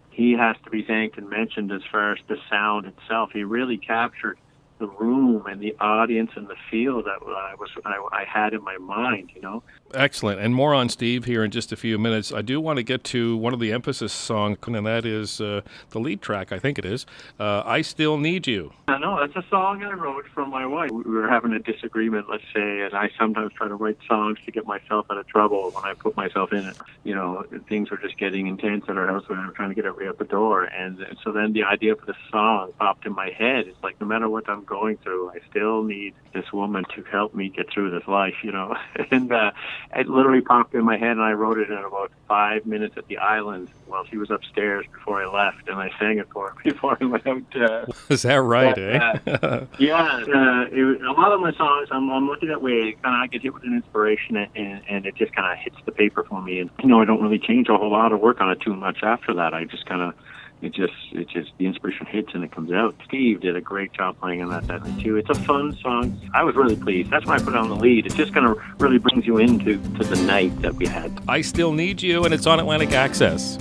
he 0.10 0.32
has 0.34 0.56
to 0.64 0.70
be 0.70 0.82
thanked 0.82 1.18
and 1.18 1.30
mentioned 1.30 1.74
as 1.74 1.82
far 1.92 2.14
as 2.14 2.20
the 2.30 2.38
sound 2.50 2.86
itself. 2.86 3.32
He 3.34 3.44
really 3.44 3.78
captured 3.78 4.38
the 4.78 4.88
room 4.88 5.46
and 5.46 5.62
the 5.62 5.76
audience 5.80 6.32
and 6.36 6.48
the 6.48 6.56
feel 6.70 7.02
that 7.04 7.20
I 7.22 7.56
was 7.56 7.70
I, 7.86 7.96
I, 8.12 8.26
had 8.26 8.54
in 8.54 8.64
my 8.64 8.78
mind, 8.78 9.32
you 9.34 9.42
know. 9.42 9.64
Excellent, 9.94 10.42
and 10.42 10.54
more 10.54 10.74
on 10.74 10.90
Steve 10.90 11.24
here 11.26 11.44
in 11.44 11.52
just 11.52 11.72
a 11.72 11.78
few 11.78 11.98
minutes. 11.98 12.34
I 12.34 12.42
do 12.42 12.60
want 12.60 12.78
to 12.78 12.84
get 12.84 13.04
to 13.06 13.38
one 13.38 13.54
of 13.54 13.62
the 13.62 13.72
emphasis 13.72 14.12
songs, 14.12 14.58
and 14.66 14.86
that 14.86 15.06
is 15.06 15.40
uh, 15.40 15.62
the 15.92 16.00
lead 16.00 16.22
track. 16.22 16.52
I 16.52 16.60
think 16.60 16.78
it 16.78 16.84
is. 16.84 17.06
Uh, 17.40 17.64
I 17.66 17.82
still 17.82 18.18
need 18.18 18.48
you. 18.48 18.74
I 18.90 18.98
know 18.98 19.18
that's 19.20 19.36
a 19.36 19.50
song 19.50 19.82
I 19.84 19.94
wrote 19.94 20.26
for 20.34 20.46
my 20.46 20.66
wife. 20.66 20.92
We 20.92 21.04
were 21.04 21.30
having 21.30 21.54
a 21.54 21.60
disagreement, 21.60 22.30
let's 22.30 22.44
say, 22.54 22.82
and 22.82 22.94
I 22.94 23.10
sometimes 23.18 23.54
try 23.54 23.70
to 23.70 23.76
write 23.76 23.98
songs 24.08 24.40
to 24.46 24.52
get 24.52 24.66
myself 24.66 25.06
out 25.10 25.18
of 25.18 25.28
trouble 25.28 25.72
when 25.72 25.86
I 25.86 25.94
put 25.94 26.18
myself 26.18 26.52
in 26.52 26.66
it. 26.66 26.78
You 27.06 27.16
know, 27.16 27.46
things 27.70 27.90
were 27.92 27.98
just 27.98 28.18
getting 28.18 28.48
intense 28.48 28.86
at 28.90 28.98
our 28.98 29.08
house 29.08 29.30
when 29.30 29.40
I 29.40 29.46
was 29.46 29.56
trying 29.56 29.70
to 29.70 29.76
get 29.76 29.86
everybody 29.86 30.10
out 30.10 30.18
the 30.18 30.26
door, 30.26 30.66
and 30.66 31.06
so 31.24 31.32
then 31.32 31.54
the 31.54 31.64
idea 31.64 31.96
for 31.96 32.06
the 32.06 32.16
song 32.30 32.74
popped 32.78 33.06
in 33.06 33.16
my 33.16 33.30
head. 33.30 33.68
It's 33.68 33.82
like 33.82 34.02
no 34.02 34.08
matter 34.08 34.28
what 34.28 34.50
I'm 34.50 34.65
going 34.66 34.98
through. 34.98 35.30
I 35.30 35.40
still 35.50 35.84
need 35.84 36.14
this 36.34 36.52
woman 36.52 36.86
to 36.96 37.04
help 37.04 37.34
me 37.34 37.50
get 37.50 37.72
through 37.72 37.92
this 37.92 38.08
life, 38.08 38.36
you 38.44 38.52
know. 38.52 38.76
and 39.12 39.32
uh, 39.32 39.52
it 39.96 40.08
literally 40.08 40.42
popped 40.42 40.74
in 40.74 40.84
my 40.84 40.98
head, 40.98 41.12
and 41.12 41.22
I 41.22 41.32
wrote 41.32 41.58
it 41.58 41.70
in 41.70 41.78
about 41.78 42.12
five 42.28 42.66
minutes 42.66 42.96
at 42.98 43.08
the 43.08 43.18
island 43.18 43.70
while 43.88 44.06
she 44.06 44.18
was 44.18 44.30
upstairs 44.30 44.86
before 44.92 45.22
I 45.22 45.28
left, 45.28 45.68
and 45.68 45.78
I 45.78 45.92
sang 46.00 46.18
it 46.18 46.28
for 46.32 46.50
her 46.50 46.56
before 46.64 46.98
I 47.00 47.06
went 47.06 47.28
out. 47.28 47.56
Uh, 47.56 47.86
Is 48.10 48.24
that 48.24 48.36
right? 48.36 48.76
But, 48.76 49.44
uh, 49.44 49.48
eh? 49.48 49.66
yeah, 49.80 50.04
uh, 50.04 50.66
it, 50.72 51.02
a 51.02 51.12
lot 51.12 51.32
of 51.32 51.40
my 51.40 51.54
songs, 51.54 51.88
I'm, 51.92 52.10
I'm 52.10 52.28
looking 52.28 52.50
that 52.50 52.62
way. 52.62 52.94
Kind 53.02 53.16
of, 53.16 53.22
I 53.22 53.28
get 53.28 53.42
hit 53.42 53.54
with 53.54 53.64
an 53.64 53.74
inspiration, 53.74 54.38
and, 54.38 54.82
and 54.88 55.06
it 55.06 55.16
just 55.16 55.36
kind 55.36 55.52
of 55.52 55.64
hits 55.64 55.78
the 55.86 55.92
paper 55.92 56.24
for 56.24 56.42
me. 56.42 56.60
And 56.60 56.70
you 56.82 56.90
know, 56.90 57.02
I 57.02 57.06
don't 57.06 57.22
really 57.22 57.40
change 57.40 57.70
a 57.70 57.78
whole 57.78 57.92
lot 57.92 58.12
of 58.12 58.20
work 58.20 58.42
on 58.42 58.52
it 58.52 58.62
too 58.62 58.76
much 58.76 59.04
after 59.04 59.34
that. 59.36 59.54
I 59.54 59.66
just 59.66 59.86
kind 59.86 60.02
of 60.02 60.14
it 60.62 60.74
just 60.74 60.94
it 61.12 61.28
just 61.30 61.52
the 61.58 61.66
inspiration 61.66 62.06
hits 62.06 62.30
and 62.34 62.44
it 62.44 62.52
comes 62.52 62.72
out. 62.72 62.96
Steve 63.06 63.42
did 63.42 63.56
a 63.56 63.62
great 63.62 63.94
job 63.94 64.18
playing 64.20 64.42
on 64.42 64.50
that 64.50 64.68
that 64.68 64.84
night 64.84 65.04
too. 65.04 65.18
It's 65.18 65.30
a 65.30 65.36
fun 65.36 65.78
song. 65.82 66.20
I 66.34 66.44
was 66.44 66.56
really 66.56 66.76
pleased. 66.76 67.10
That's 67.10 67.26
why 67.26 67.36
I 67.36 67.40
put 67.40 67.50
it 67.50 67.58
on 67.58 67.70
the 67.70 67.76
lead. 67.76 68.06
It 68.06 68.16
just 68.16 68.34
kind 68.34 68.46
of 68.46 68.58
really 68.80 68.98
brings 68.98 69.26
you 69.26 69.38
into 69.38 69.78
to 69.98 70.04
the 70.04 70.22
night 70.24 70.62
that 70.62 70.76
we 70.76 70.88
had. 70.88 71.12
I 71.28 71.42
still 71.42 71.72
need 71.72 72.02
you, 72.02 72.24
and 72.26 72.34
it's 72.34 72.48
on 72.48 72.60
Atlantic 72.60 72.94
Access. 72.94 73.58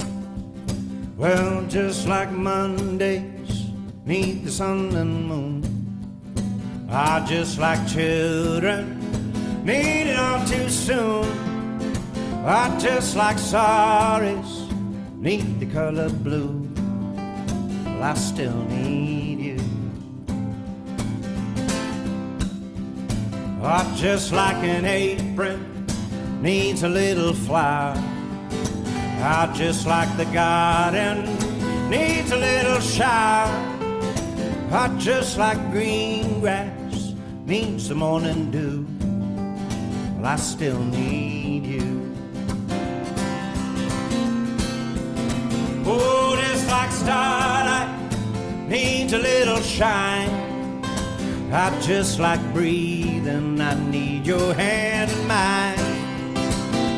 Well, 1.17 1.65
just 1.67 2.09
like 2.09 2.31
Mondays 2.31 3.71
need 4.05 4.45
the 4.45 4.51
sun 4.51 4.95
and 4.97 5.29
moon, 5.29 6.89
I 6.91 7.25
just 7.27 7.59
like 7.59 7.87
children 7.89 9.01
need 9.65 10.11
it 10.11 10.19
all 10.19 10.45
too 10.47 10.69
soon. 10.69 11.25
I 12.45 12.79
just 12.79 13.17
like 13.17 13.37
sorries 13.37 14.71
need 15.17 15.61
the 15.61 15.67
color 15.67 16.11
blue. 16.11 16.64
I 18.05 18.13
still 18.13 18.63
need 18.65 19.41
you. 19.41 19.57
Oh, 23.63 23.95
just 23.97 24.31
like 24.31 24.63
an 24.63 24.85
apron 24.85 25.87
needs 26.43 26.83
a 26.83 26.89
little 26.91 27.33
flower. 27.33 27.95
Oh, 27.97 29.53
just 29.55 29.87
like 29.87 30.15
the 30.19 30.27
garden 30.27 31.25
needs 31.89 32.31
a 32.31 32.37
little 32.37 32.81
shower. 32.81 33.49
Oh, 34.71 34.95
just 34.99 35.39
like 35.39 35.59
green 35.71 36.41
grass 36.41 37.15
needs 37.47 37.89
the 37.89 37.95
morning 37.95 38.51
dew. 38.51 38.87
Well, 40.19 40.27
I 40.27 40.37
still 40.37 40.85
need 40.85 41.65
you. 41.65 42.14
Oh, 45.87 46.37
just 46.37 46.67
like 46.69 46.91
starlight 46.91 47.91
needs 48.69 49.13
a 49.13 49.19
little 49.19 49.61
shine. 49.61 50.31
I 51.53 51.79
just 51.81 52.19
like 52.19 52.41
breathing, 52.53 53.61
I 53.61 53.75
need 53.91 54.27
your 54.27 54.55
hand 54.55 55.11
in 55.11 55.29
mine. 55.29 55.77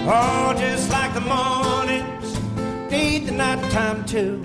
Oh, 0.09 0.55
just 0.57 0.91
like 0.91 1.13
the 1.15 1.21
mornings 1.21 2.39
need 2.91 3.27
the 3.27 3.33
nighttime 3.33 4.05
too. 4.05 4.41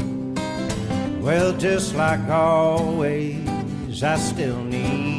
Well, 1.22 1.54
just 1.54 1.94
like 1.96 2.28
always, 2.28 4.04
I 4.04 4.18
still 4.18 4.64
need 4.64 5.11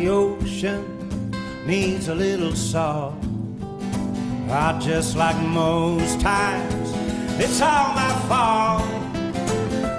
the 0.00 0.08
ocean 0.08 1.30
needs 1.66 2.08
a 2.08 2.14
little 2.14 2.54
salt. 2.54 3.14
I 4.48 4.78
just 4.80 5.14
like 5.14 5.36
most 5.42 6.18
times, 6.20 6.92
it's 7.38 7.60
all 7.60 7.92
my 7.92 8.12
fault. 8.26 8.82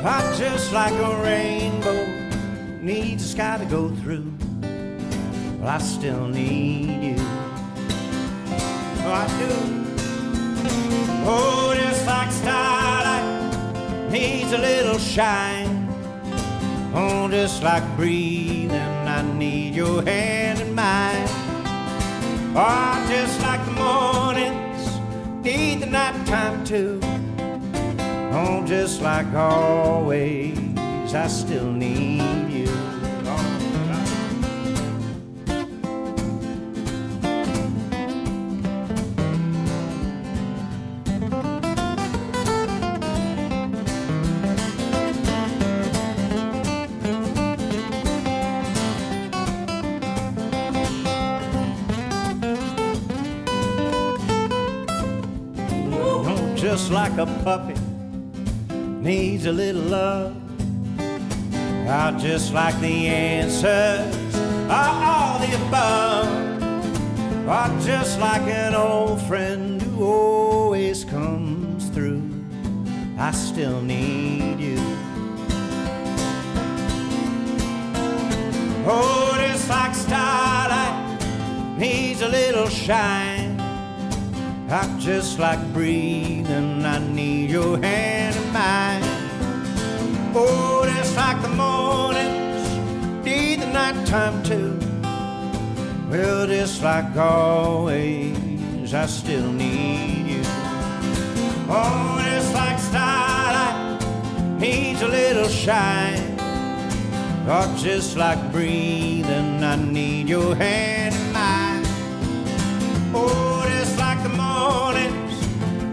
I 0.04 0.36
just 0.40 0.74
like 0.74 0.94
a 0.94 1.22
rainbow 1.22 2.08
needs 2.82 3.24
a 3.26 3.28
sky 3.28 3.58
to 3.60 3.66
go 3.66 3.90
through. 3.90 4.34
Well, 5.60 5.70
I 5.70 5.78
still 5.78 6.28
need 6.28 7.04
you. 7.10 7.24
Oh, 9.06 9.14
I 9.24 9.28
do. 9.40 9.54
Oh, 11.28 11.74
just 11.76 12.08
like 12.08 12.32
starlight 12.32 14.12
needs 14.12 14.52
a 14.52 14.58
little 14.58 14.98
shine. 14.98 15.88
Oh, 16.96 17.28
just 17.30 17.62
like 17.62 17.84
breathing 17.96 18.91
I 19.22 19.24
need 19.34 19.76
your 19.76 20.02
hand 20.02 20.62
in 20.62 20.74
mine. 20.74 21.28
Oh, 22.56 23.06
just 23.08 23.40
like 23.44 23.64
the 23.66 23.72
mornings 23.74 25.44
need 25.44 25.80
the 25.80 25.86
nighttime 25.86 26.66
too. 26.66 27.00
Oh, 28.34 28.64
just 28.66 29.04
like 29.04 29.32
always, 29.36 30.58
I 31.14 31.28
still 31.28 31.72
need 31.72 32.41
like 56.92 57.18
a 57.18 57.26
puppy 57.44 57.80
needs 58.76 59.46
a 59.46 59.52
little 59.52 59.82
love. 59.84 60.36
Oh, 61.88 62.18
just 62.20 62.54
like 62.54 62.78
the 62.82 63.08
answers 63.08 64.36
are 64.70 65.04
all 65.04 65.40
the 65.40 65.56
above. 65.68 66.28
Oh, 67.48 67.82
just 67.86 68.20
like 68.20 68.42
an 68.42 68.76
old 68.76 69.22
friend 69.22 69.82
who 69.82 70.04
always 70.06 71.06
comes 71.06 71.88
through. 71.90 72.22
I 73.18 73.32
still 73.32 73.82
need 73.82 74.60
you. 74.60 74.78
Oh, 78.86 79.38
just 79.40 79.70
like 79.70 79.96
starlight 79.96 81.20
needs 81.78 82.22
a 82.22 82.28
little 82.28 82.68
shine. 82.68 83.31
I'm 84.72 85.00
just 85.00 85.38
like 85.38 85.60
breathing, 85.74 86.86
I 86.86 87.00
need 87.00 87.50
your 87.50 87.78
hand 87.78 88.38
in 88.38 88.54
mine. 88.54 89.02
Oh, 90.34 90.90
just 90.96 91.14
like 91.18 91.42
the 91.42 91.50
mornings 91.50 93.26
need 93.26 93.60
the 93.60 93.66
nighttime 93.66 94.42
too. 94.44 94.80
Well, 96.10 96.48
just 96.48 96.82
like 96.82 97.18
always, 97.18 98.94
I 98.94 99.08
still 99.08 99.52
need 99.52 100.28
you. 100.28 100.42
Oh, 101.68 102.22
just 102.24 102.54
like 102.54 102.80
starlight 102.80 104.00
needs 104.58 105.02
a 105.02 105.08
little 105.10 105.50
shine. 105.50 106.38
Oh, 107.46 107.78
just 107.78 108.16
like 108.16 108.54
breathing, 108.54 109.62
I 109.62 109.76
need 109.76 110.30
your 110.30 110.56
hand 110.56 111.14
in 111.14 111.34
mine. 111.34 111.84
Oh, 113.14 113.41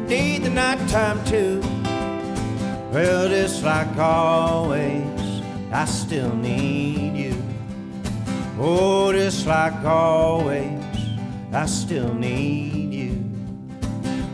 need 0.08 0.42
the 0.42 0.50
nighttime 0.50 1.22
too. 1.24 1.60
Well, 2.92 3.28
just 3.28 3.62
like 3.62 3.96
always, 3.98 5.42
I 5.70 5.84
still 5.84 6.34
need 6.34 7.14
you. 7.14 7.42
Oh, 8.58 9.12
just 9.12 9.46
like 9.46 9.84
always, 9.84 10.82
I 11.52 11.66
still 11.66 12.14
need 12.14 12.94
you. 12.94 13.24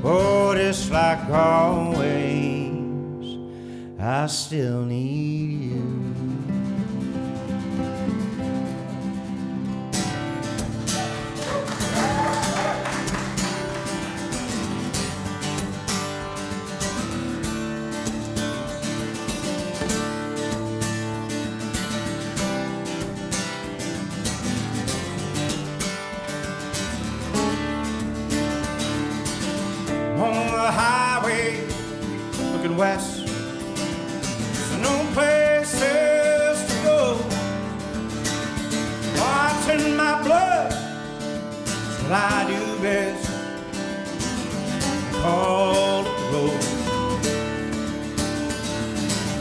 Oh, 0.05 0.55
just 0.55 0.91
like 0.93 1.29
always, 1.29 2.73
I 3.99 4.27
still 4.27 4.85
need 4.85 5.73
you. 5.73 6.04
West. 32.77 33.27
There's 33.27 34.79
no 34.83 35.07
places 35.13 36.57
to 36.69 36.75
go. 36.85 37.17
Watching 39.19 39.97
my 39.97 40.23
blood 40.23 40.73
is 40.73 42.03
what 42.03 42.13
I 42.13 42.45
do 42.49 42.83
best. 42.83 43.31
Call 45.13 46.03
the 46.05 46.11
road. 46.33 46.61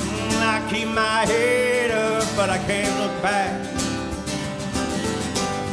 Mm, 0.10 0.42
I 0.42 0.68
keep 0.70 0.88
my 0.90 1.26
head 1.26 1.92
up, 1.92 2.28
but 2.36 2.50
I 2.50 2.58
can't 2.60 3.00
look 3.00 3.22
back. 3.22 3.52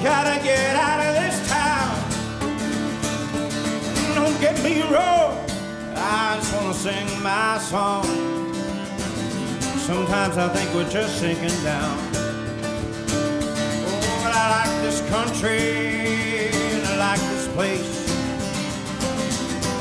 Gotta 0.03 0.43
get 0.43 0.77
out 0.77 1.01
of 1.07 1.15
this 1.15 1.49
town 1.49 2.11
don't 4.15 4.41
get 4.41 4.63
me 4.63 4.83
wrong. 4.83 5.40
I 6.03 6.37
just 6.37 6.55
wanna 6.55 6.75
sing 6.75 7.23
my 7.23 7.59
song. 7.59 8.05
Sometimes 9.87 10.39
I 10.39 10.49
think 10.49 10.73
we're 10.75 10.89
just 10.89 11.19
sinking 11.19 11.63
down. 11.63 11.99
Oh, 13.13 14.21
but 14.23 14.35
I 14.35 14.47
like 14.57 14.83
this 14.83 15.01
country 15.11 16.49
and 16.49 16.87
I 16.87 16.97
like 16.97 17.21
this 17.21 17.49
place. 17.49 18.11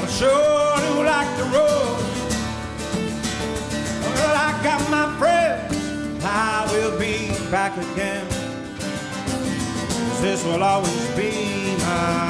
I 0.01 0.07
sure 0.19 0.77
do 0.87 1.03
like 1.03 1.31
the 1.37 1.45
road. 1.55 2.03
Well, 4.03 4.35
I 4.47 4.51
got 4.61 4.81
my 4.89 5.07
friends. 5.17 6.23
I 6.25 6.67
will 6.73 6.99
be 6.99 7.29
back 7.49 7.77
again. 7.77 8.27
this 10.21 10.43
will 10.43 10.63
always 10.63 11.07
be 11.15 11.77
my 11.77 12.28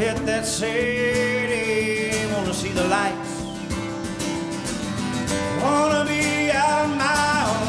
hit 0.00 0.24
that 0.24 0.46
city, 0.46 2.26
wanna 2.32 2.54
see 2.54 2.70
the 2.70 2.84
lights. 2.84 3.32
Wanna 5.62 6.06
be 6.08 6.50
out 6.50 6.88
my 7.04 7.32
own. 7.50 7.68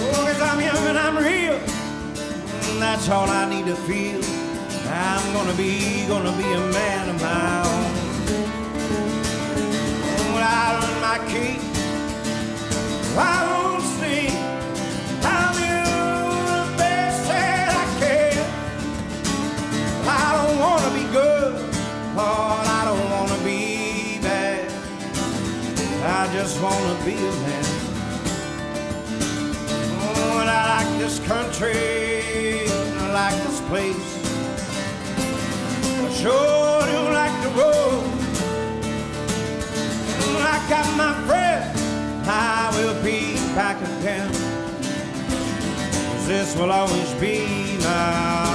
Oh, 0.00 0.20
cause 0.26 0.40
I'm 0.48 0.60
young 0.68 0.84
and 0.90 0.98
I'm 1.06 1.16
real. 1.18 1.58
And 2.68 2.80
that's 2.80 3.10
all 3.10 3.28
I 3.28 3.44
need 3.52 3.66
to 3.66 3.76
feel. 3.88 4.22
I'm 4.88 5.24
gonna 5.34 5.54
be, 5.64 6.06
gonna 6.08 6.34
be 6.42 6.48
a 6.60 6.64
man 6.78 7.04
of 7.12 7.18
my 7.20 7.50
own. 7.68 7.84
When 10.32 10.44
I 10.60 10.64
learn 10.80 10.98
my 11.10 11.18
key, 11.30 11.54
I 13.18 13.36
won't 13.50 13.77
I 22.20 22.82
don't 22.84 23.10
wanna 23.10 23.42
be 23.44 24.18
bad. 24.20 24.70
I 26.04 26.32
just 26.32 26.60
wanna 26.60 26.96
be 27.04 27.14
a 27.14 27.34
man. 27.46 27.64
Oh, 30.00 30.38
and 30.40 30.50
I 30.50 30.62
like 30.76 30.98
this 30.98 31.18
country, 31.20 32.68
I 33.02 33.12
like 33.12 33.36
this 33.46 33.60
place. 33.70 34.10
I 35.86 36.10
sure 36.20 36.80
do 36.92 37.00
like 37.20 37.36
the 37.44 37.50
road. 37.60 38.04
And 40.26 40.44
I 40.54 40.58
got 40.68 40.86
my 40.96 41.14
friends, 41.26 41.80
I 42.26 42.70
will 42.76 43.00
be 43.02 43.34
back 43.54 43.78
again. 43.98 44.30
this 46.26 46.56
will 46.56 46.72
always 46.72 47.12
be 47.14 47.78
my 47.78 48.47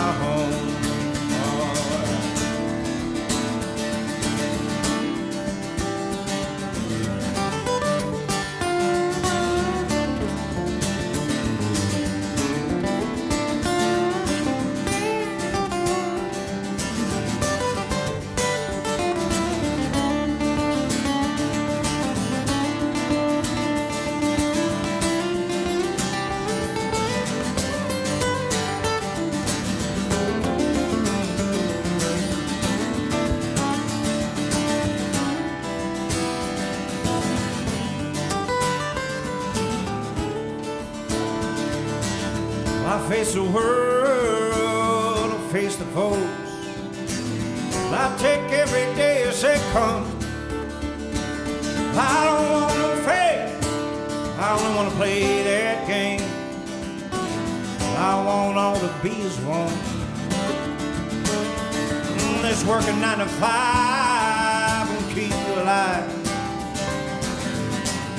to 63.24 63.30
five 63.36 64.90
will 64.90 65.08
keep 65.14 65.32
you 65.32 65.54
alive. 65.62 66.08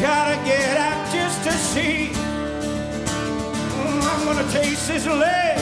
Gotta 0.01 0.37
get 0.45 0.77
out 0.79 1.13
just 1.13 1.45
to 1.45 1.53
see. 1.53 2.11
Mm, 3.81 4.03
I'm 4.11 4.25
gonna 4.25 4.51
taste 4.51 4.89
this 4.89 5.07
lead. 5.07 5.61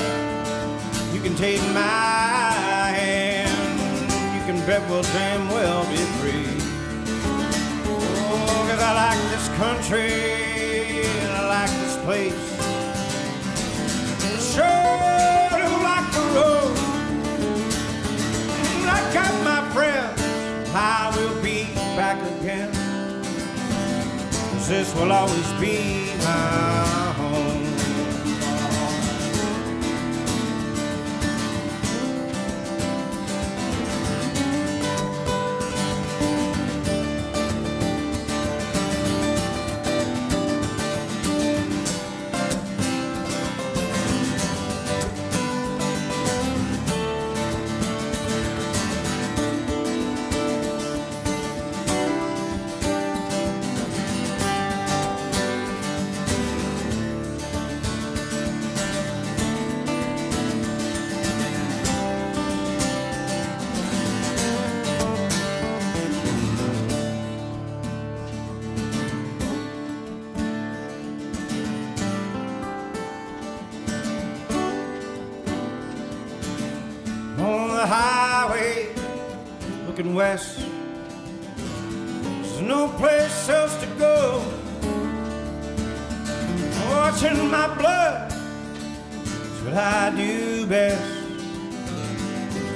You 1.13 1.21
can 1.21 1.35
take 1.35 1.61
my 1.75 2.93
hand. 3.01 3.51
You 4.37 4.43
can 4.47 4.65
bet 4.67 4.89
we'll 4.89 5.09
damn 5.19 5.49
well 5.49 5.85
be 5.87 6.03
free. 6.19 6.47
Oh, 8.31 8.67
'cause 8.67 8.83
I 8.91 8.93
like 9.05 9.23
this 9.35 9.49
country 9.63 10.13
and 11.23 11.33
I 11.41 11.43
like 11.57 11.73
this 11.83 11.97
place. 12.07 12.43
Sure 14.55 15.32
I 20.75 21.13
will 21.17 21.43
be 21.43 21.65
back 21.97 22.19
again. 22.41 22.71
'Cause 24.41 24.69
this 24.69 24.95
will 24.95 25.13
always 25.13 25.53
be 25.61 26.07
my 26.25 27.12
no 82.63 82.89
place 82.89 83.49
else 83.49 83.77
to 83.81 83.87
go. 83.99 84.43
Watching 86.91 87.51
my 87.51 87.67
blood 87.77 88.33
is 88.33 89.63
what 89.63 89.75
I 89.75 90.11
do 90.17 90.67
best. 90.67 91.03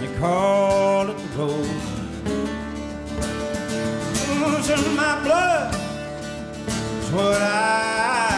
They 0.01 0.19
call 0.19 1.11
it 1.11 1.19
the 1.19 1.29
road. 1.39 1.71
Watching 4.43 4.97
my 4.97 5.23
blood 5.23 5.75
is 7.01 7.11
what 7.13 7.43
I 7.43 8.36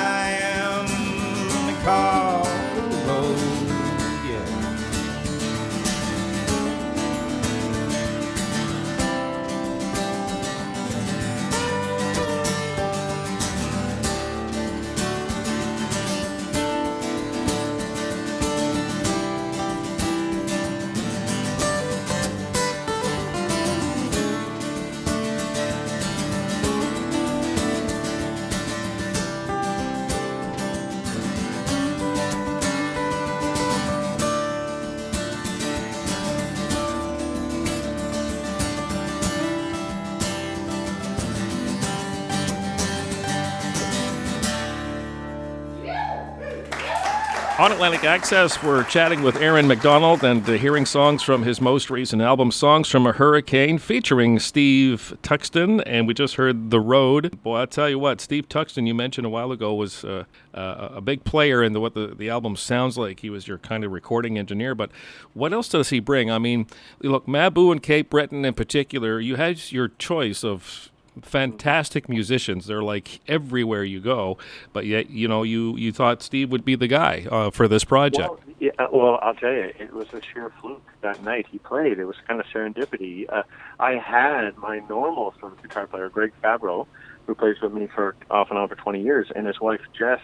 On 47.59 47.73
Atlantic 47.73 48.05
Access, 48.05 48.63
we're 48.63 48.85
chatting 48.85 49.25
with 49.25 49.35
Aaron 49.35 49.67
MacDonald 49.67 50.23
and 50.23 50.49
uh, 50.49 50.53
hearing 50.53 50.87
songs 50.87 51.25
from 51.25 51.43
his 51.43 51.61
most 51.61 51.91
recent 51.91 52.23
album, 52.23 52.53
Songs 52.53 52.89
from 52.89 53.05
a 53.05 53.11
Hurricane, 53.11 53.79
featuring 53.79 54.39
Steve 54.39 55.19
Luxton. 55.25 55.83
And 55.85 56.07
we 56.07 56.15
just 56.15 56.37
heard 56.37 56.71
The 56.71 56.79
Road. 56.79 57.43
Boy, 57.43 57.57
I'll 57.57 57.67
tell 57.67 57.89
you 57.91 57.99
what, 57.99 58.21
Steve 58.21 58.49
Luxton, 58.49 58.87
you 58.87 58.95
mentioned 58.95 59.27
a 59.27 59.29
while 59.29 59.51
ago, 59.51 59.75
was 59.75 60.05
uh, 60.05 60.23
uh, 60.55 60.91
a 60.93 61.01
big 61.01 61.25
player 61.25 61.65
in 61.65 61.73
the, 61.73 61.81
what 61.81 61.95
the, 61.95 62.15
the 62.17 62.31
album 62.31 62.55
sounds 62.55 62.97
like. 62.97 63.21
He 63.21 63.29
was 63.29 63.49
your 63.49 63.59
kind 63.59 63.83
of 63.83 63.91
recording 63.91 64.39
engineer. 64.39 64.77
But 64.77 64.93
what 65.35 65.53
else 65.53 65.69
does 65.69 65.91
he 65.91 65.99
bring? 65.99 66.31
I 66.31 66.39
mean, 66.39 66.69
look, 67.03 67.27
Mabou 67.27 67.73
and 67.73 67.83
Cape 67.83 68.09
Breton 68.09 68.45
in 68.45 68.55
particular, 68.55 69.19
you 69.19 69.35
had 69.35 69.73
your 69.73 69.89
choice 69.89 70.45
of 70.45 70.93
fantastic 71.23 72.09
musicians. 72.09 72.67
They're 72.67 72.83
like 72.83 73.21
everywhere 73.29 73.85
you 73.85 74.01
go, 74.01 74.39
but 74.73 74.87
yet 74.87 75.11
you 75.11 75.29
know 75.29 75.43
you 75.43 75.77
you 75.77 75.93
thought 75.93 76.23
Steve 76.23 76.51
would 76.51 76.65
be 76.65 76.75
the 76.75 76.89
guy 76.89 77.27
uh, 77.31 77.51
for 77.51 77.69
this 77.69 77.85
project. 77.85 78.29
Well, 78.29 78.41
yeah, 78.59 78.71
uh, 78.79 78.89
well, 78.93 79.19
I'll 79.23 79.35
tell 79.35 79.53
you, 79.53 79.73
it 79.79 79.93
was 79.93 80.09
a 80.13 80.21
sheer 80.21 80.53
fluke 80.61 80.83
that 81.03 81.23
night 81.23 81.47
he 81.51 81.59
played. 81.59 81.99
It 81.99 82.05
was 82.05 82.17
kind 82.27 82.41
of 82.41 82.47
serendipity. 82.47 83.27
Uh, 83.29 83.43
I 83.79 83.93
had 83.93 84.57
my 84.57 84.81
normal 84.89 85.35
sort 85.39 85.53
of 85.53 85.63
guitar 85.63 85.87
player, 85.87 86.09
Greg 86.09 86.33
Fabro, 86.43 86.87
who 87.27 87.35
plays 87.35 87.57
with 87.63 87.73
me 87.73 87.87
for 87.95 88.17
off 88.31 88.49
and 88.51 88.59
on 88.59 88.69
for 88.69 88.75
20 88.75 89.03
years, 89.03 89.29
and 89.37 89.47
his 89.47 89.61
wife 89.61 89.81
Jess, 89.97 90.21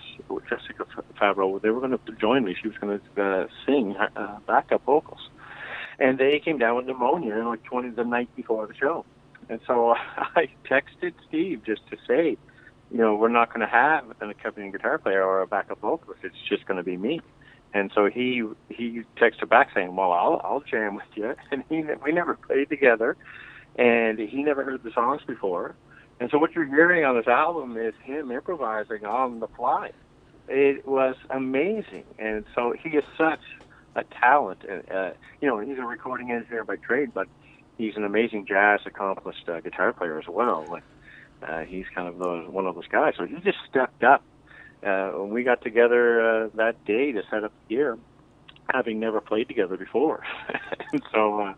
Jessica 0.49 0.87
Fabro. 1.21 1.61
They 1.61 1.71
were 1.71 1.81
going 1.81 1.97
to 1.97 2.13
join 2.13 2.45
me. 2.45 2.57
She 2.61 2.69
was 2.69 2.77
going 2.79 2.99
to 2.99 3.23
uh, 3.23 3.47
sing 3.67 3.95
uh, 3.97 4.39
backup 4.47 4.85
vocals, 4.85 5.29
and 5.99 6.19
they 6.19 6.41
came 6.41 6.59
down 6.59 6.77
with 6.77 6.87
pneumonia 6.87 7.37
like 7.47 7.63
20 7.65 7.91
the 7.91 8.05
night 8.05 8.35
before 8.35 8.67
the 8.67 8.75
show. 8.75 9.05
And 9.49 9.61
so 9.67 9.95
I 10.17 10.49
texted 10.69 11.15
Steve 11.29 11.63
just 11.65 11.83
to 11.91 11.97
say, 12.07 12.37
you 12.91 12.99
know, 12.99 13.15
we're 13.15 13.29
not 13.29 13.49
going 13.49 13.61
to 13.61 13.67
have 13.67 14.05
an 14.21 14.31
accompanying 14.31 14.73
guitar 14.73 14.99
player 14.99 15.25
or 15.25 15.41
a 15.41 15.47
backup 15.47 15.81
vocalist. 15.81 16.21
It's 16.23 16.37
just 16.49 16.67
going 16.67 16.77
to 16.77 16.83
be 16.83 16.97
me. 16.97 17.21
And 17.73 17.91
so 17.93 18.09
he 18.09 18.45
he 18.69 19.03
texted 19.17 19.49
back 19.49 19.71
saying, 19.75 19.97
"Well, 19.97 20.13
I'll 20.13 20.41
I'll 20.45 20.61
jam 20.61 20.95
with 20.95 21.05
you." 21.17 21.35
And 21.51 21.65
he 21.69 21.83
we 22.05 22.13
never 22.13 22.35
played 22.35 22.69
together, 22.69 23.17
and 23.75 24.17
he 24.19 24.45
never 24.45 24.63
heard 24.63 24.85
the 24.85 24.93
songs 24.93 25.23
before. 25.27 25.75
And 26.21 26.31
so 26.31 26.39
what 26.39 26.53
you're 26.55 26.67
hearing 26.67 27.05
on 27.05 27.17
this 27.17 27.27
album 27.27 27.77
is 27.77 27.93
him 28.05 28.31
improvising 28.31 29.05
on 29.05 29.41
the 29.41 29.49
fly. 29.49 29.91
It 30.47 30.87
was 30.87 31.17
amazing, 31.31 32.05
and 32.17 32.45
so 32.55 32.75
he 32.81 32.91
is 32.91 33.05
such 33.19 33.41
a 33.97 34.05
talent. 34.05 34.63
And 34.69 34.89
uh, 34.89 35.11
you 35.41 35.49
know, 35.49 35.59
he's 35.59 35.79
a 35.79 35.83
recording 35.83 36.31
engineer 36.31 36.63
by 36.63 36.77
trade, 36.77 37.11
but 37.13 37.27
he's 37.79 37.97
an 37.97 38.05
amazing 38.05 38.47
jazz 38.47 38.81
accomplished 38.87 39.49
uh, 39.49 39.61
guitar 39.61 39.93
player 39.93 40.19
as 40.19 40.29
well. 40.29 40.67
Like 40.71 40.85
uh, 41.47 41.61
he's 41.61 41.87
kind 41.95 42.09
of 42.09 42.19
those, 42.19 42.49
one 42.49 42.67
of 42.67 42.75
those 42.75 42.89
guys. 42.89 43.15
So 43.17 43.27
he 43.27 43.35
just 43.37 43.59
stepped 43.69 44.05
up. 44.05 44.23
Uh, 44.85 45.13
when 45.13 45.31
we 45.31 45.43
got 45.43 45.63
together 45.63 46.45
uh, 46.45 46.49
that 46.57 46.85
day 46.85 47.11
to 47.11 47.23
set 47.31 47.43
up 47.43 47.53
the 47.69 47.75
gear, 47.75 47.99
having 48.71 49.01
never 49.01 49.19
played 49.19 49.49
together 49.49 49.79
before, 49.79 50.23
and 50.93 51.03
so 51.11 51.41
uh, 51.41 51.55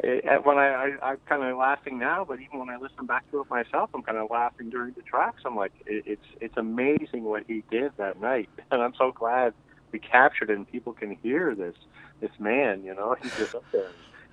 it, 0.00 0.44
when 0.44 0.58
I, 0.58 0.66
I 1.00 1.10
I'm 1.10 1.16
kind 1.26 1.42
of 1.42 1.56
laughing 1.56 1.98
now, 1.98 2.26
but 2.28 2.38
even 2.40 2.58
when 2.58 2.68
I 2.68 2.76
listen 2.76 3.06
back 3.06 3.30
to 3.30 3.40
it 3.40 3.48
myself, 3.48 3.88
I'm 3.94 4.02
kind 4.02 4.18
of 4.18 4.30
laughing 4.30 4.68
during 4.68 4.92
the 4.92 5.00
tracks. 5.00 5.42
I'm 5.46 5.56
like, 5.56 5.72
it, 5.86 6.04
it's 6.06 6.26
it's 6.38 6.56
amazing 6.58 7.24
what 7.24 7.44
he 7.46 7.64
did 7.70 7.92
that 7.96 8.20
night, 8.20 8.50
and 8.70 8.82
I'm 8.82 8.92
so 8.98 9.10
glad 9.10 9.54
we 9.90 9.98
captured 9.98 10.50
it 10.50 10.56
and 10.56 10.70
people 10.70 10.92
can 10.92 11.16
hear 11.22 11.54
this 11.54 11.76
this 12.20 12.32
man. 12.38 12.84
You 12.84 12.94
know, 12.94 13.16
he's 13.22 13.34
just 13.38 13.54
up 13.54 13.64
there 13.72 13.88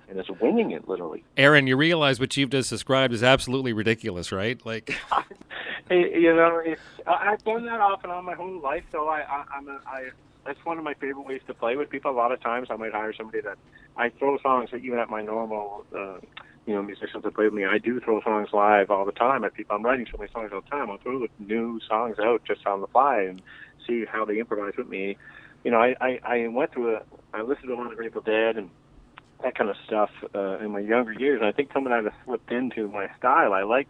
and 0.08 0.18
is 0.18 0.26
winging 0.40 0.70
it 0.72 0.88
literally. 0.88 1.24
Aaron, 1.36 1.66
you 1.66 1.76
realize 1.76 2.20
what 2.20 2.36
you've 2.36 2.50
just 2.50 2.70
described 2.70 3.14
is 3.14 3.22
absolutely 3.22 3.72
ridiculous, 3.72 4.32
right? 4.32 4.64
Like, 4.64 4.90
you 5.90 6.34
know, 6.34 6.62
I've 7.06 7.42
done 7.44 7.66
that 7.66 7.80
off 7.80 8.02
and 8.04 8.12
on 8.12 8.24
my 8.24 8.34
whole 8.34 8.60
life. 8.60 8.84
So 8.92 9.08
I, 9.08 9.20
I 9.20 9.44
I'm 9.56 9.68
a, 9.68 9.80
I 9.86 10.10
that's 10.44 10.62
one 10.64 10.78
of 10.78 10.84
my 10.84 10.94
favorite 10.94 11.26
ways 11.26 11.40
to 11.46 11.54
play 11.54 11.76
with 11.76 11.90
people. 11.90 12.10
A 12.10 12.12
lot 12.12 12.32
of 12.32 12.40
times, 12.40 12.68
I 12.70 12.76
might 12.76 12.92
hire 12.92 13.12
somebody 13.14 13.40
that 13.42 13.58
I 13.96 14.10
throw 14.10 14.38
songs 14.38 14.70
even 14.74 14.98
at 14.98 15.08
my 15.08 15.22
normal, 15.22 15.84
uh, 15.96 16.18
you 16.66 16.74
know, 16.74 16.82
musicians 16.82 17.24
that 17.24 17.34
play 17.34 17.46
with 17.46 17.54
me. 17.54 17.64
I 17.64 17.78
do 17.78 18.00
throw 18.00 18.20
songs 18.22 18.48
live 18.52 18.90
all 18.90 19.04
the 19.04 19.12
time 19.12 19.44
at 19.44 19.54
people. 19.54 19.76
I'm 19.76 19.82
writing 19.82 20.06
so 20.10 20.18
many 20.18 20.30
songs 20.32 20.50
all 20.52 20.60
the 20.60 20.70
time. 20.70 20.90
I'll 20.90 20.98
throw 20.98 21.26
new 21.38 21.80
songs 21.88 22.18
out 22.18 22.42
just 22.44 22.66
on 22.66 22.80
the 22.80 22.86
fly 22.88 23.22
and 23.22 23.40
see 23.86 24.04
how 24.04 24.24
they 24.24 24.38
improvise 24.38 24.74
with 24.76 24.88
me. 24.88 25.16
You 25.64 25.70
know, 25.70 25.78
I 25.78 25.94
I, 26.00 26.20
I 26.24 26.48
went 26.48 26.72
through 26.72 26.96
a, 26.96 27.02
I 27.32 27.42
listened 27.42 27.68
to 27.68 27.74
a 27.74 27.76
lot 27.76 27.90
of 27.90 27.96
Grateful 27.96 28.22
Dead 28.22 28.56
and 28.56 28.70
that 29.42 29.56
kind 29.56 29.70
of 29.70 29.76
stuff 29.86 30.10
uh, 30.34 30.58
in 30.58 30.70
my 30.70 30.80
younger 30.80 31.12
years. 31.12 31.40
And 31.40 31.48
I 31.48 31.52
think 31.52 31.70
some 31.72 31.86
of 31.86 31.90
that 31.90 32.04
has 32.04 32.12
slipped 32.24 32.50
into 32.52 32.88
my 32.88 33.08
style. 33.18 33.52
I 33.52 33.62
like 33.62 33.88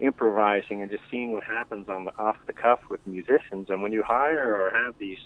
improvising 0.00 0.80
and 0.82 0.90
just 0.90 1.02
seeing 1.10 1.32
what 1.32 1.44
happens 1.44 1.88
on 1.88 2.04
the 2.04 2.16
off 2.18 2.36
the 2.46 2.52
cuff 2.52 2.80
with 2.90 3.00
musicians. 3.06 3.68
And 3.68 3.82
when 3.82 3.92
you 3.92 4.02
hire 4.02 4.54
or 4.54 4.70
have 4.70 4.94
these 4.98 5.18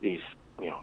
these 0.00 0.20
you 0.60 0.70
know 0.70 0.80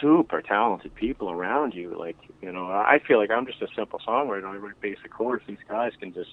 super 0.00 0.42
talented 0.42 0.94
people 0.94 1.30
around 1.30 1.74
you, 1.74 1.96
like 1.98 2.16
you 2.40 2.52
know, 2.52 2.66
I 2.66 3.00
feel 3.06 3.18
like 3.18 3.30
I'm 3.30 3.46
just 3.46 3.62
a 3.62 3.68
simple 3.74 4.00
songwriter. 4.06 4.44
I 4.44 4.56
write 4.56 4.80
basic 4.80 5.10
chords. 5.10 5.42
These 5.46 5.58
guys 5.68 5.92
can 5.98 6.12
just 6.12 6.30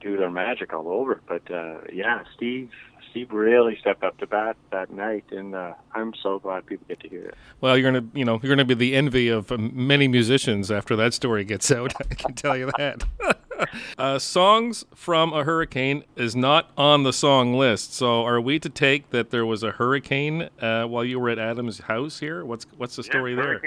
do 0.00 0.16
their 0.16 0.30
magic 0.30 0.72
all 0.72 0.88
over. 0.88 1.20
But 1.26 1.50
uh, 1.50 1.80
yeah, 1.92 2.22
Steve 2.36 2.70
Steve 3.10 3.32
really 3.32 3.76
stepped 3.80 4.02
up 4.02 4.16
to 4.18 4.26
bat 4.26 4.56
that 4.70 4.90
night, 4.90 5.24
and 5.30 5.54
uh, 5.54 5.74
I'm 5.92 6.12
so 6.22 6.38
glad 6.38 6.66
people 6.66 6.86
get 6.88 7.00
to 7.00 7.08
hear 7.08 7.24
it. 7.26 7.34
Well, 7.60 7.76
you're 7.76 7.90
gonna, 7.90 8.06
you 8.14 8.24
know, 8.24 8.38
you're 8.42 8.50
gonna 8.50 8.64
be 8.64 8.74
the 8.74 8.94
envy 8.94 9.28
of 9.28 9.50
um, 9.50 9.72
many 9.74 10.08
musicians 10.08 10.70
after 10.70 10.96
that 10.96 11.14
story 11.14 11.44
gets 11.44 11.70
out. 11.70 11.92
I 12.10 12.14
can 12.14 12.34
tell 12.34 12.56
you 12.56 12.70
that. 12.78 13.04
uh, 13.98 14.18
songs 14.18 14.84
from 14.94 15.32
a 15.32 15.44
hurricane 15.44 16.04
is 16.16 16.36
not 16.36 16.70
on 16.76 17.02
the 17.02 17.12
song 17.12 17.54
list. 17.54 17.94
So, 17.94 18.24
are 18.24 18.40
we 18.40 18.58
to 18.58 18.68
take 18.68 19.10
that 19.10 19.30
there 19.30 19.46
was 19.46 19.62
a 19.62 19.72
hurricane 19.72 20.48
uh, 20.60 20.84
while 20.84 21.04
you 21.04 21.18
were 21.18 21.30
at 21.30 21.38
Adam's 21.38 21.80
house 21.80 22.20
here? 22.20 22.44
What's 22.44 22.66
what's 22.76 22.96
the 22.96 23.02
story 23.02 23.34
yeah, 23.34 23.42
there? 23.42 23.62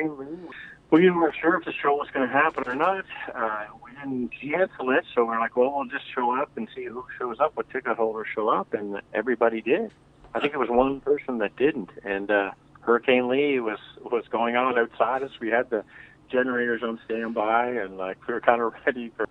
We 0.91 1.10
weren't 1.10 1.36
sure 1.41 1.56
if 1.56 1.63
the 1.63 1.71
show 1.71 1.95
was 1.95 2.10
going 2.13 2.27
to 2.27 2.34
happen 2.34 2.65
or 2.67 2.75
not. 2.75 3.06
Uh, 3.34 3.65
we 3.82 3.91
didn't 3.91 4.30
cancel 4.41 4.89
it, 4.89 5.06
so 5.15 5.23
we're 5.23 5.39
like, 5.39 5.56
well, 5.56 5.73
we'll 5.73 5.86
just 5.86 6.04
show 6.13 6.38
up 6.38 6.51
and 6.58 6.67
see 6.75 6.84
who 6.84 7.06
shows 7.17 7.38
up, 7.39 7.56
what 7.56 7.69
ticket 7.69 7.95
holders 7.95 8.27
show 8.36 8.49
up, 8.49 8.73
and 8.73 9.01
everybody 9.13 9.62
did. 9.62 9.91
I 10.36 10.41
think 10.41 10.54
it 10.54 10.58
was 10.58 10.67
one 10.69 10.99
person 10.99 11.38
that 11.38 11.56
didn't, 11.56 11.91
and 12.04 12.30
uh, 12.30 12.51
Hurricane 12.82 13.30
Lee 13.30 13.60
was 13.62 13.80
was 14.04 14.25
going 14.30 14.58
on 14.58 14.77
outside 14.77 15.23
us. 15.23 15.32
We 15.39 15.49
had 15.49 15.69
the 15.69 15.86
generators 16.30 16.84
on 16.84 16.99
standby, 17.06 17.67
and 17.69 17.97
like 17.97 18.17
we 18.27 18.34
were 18.34 18.41
kind 18.41 18.62
of 18.62 18.73
ready 18.86 19.12
for. 19.15 19.30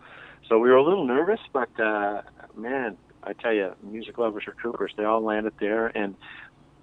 So 0.48 0.58
we 0.58 0.70
were 0.70 0.76
a 0.76 0.82
little 0.82 1.06
nervous, 1.06 1.40
but 1.52 1.68
uh, 1.78 2.22
man, 2.56 2.96
I 3.22 3.34
tell 3.34 3.52
you, 3.52 3.74
music 3.82 4.16
lovers 4.16 4.44
are 4.46 4.54
troopers. 4.54 4.92
They 4.96 5.04
all 5.04 5.22
landed 5.22 5.52
there, 5.60 5.88
and 5.88 6.16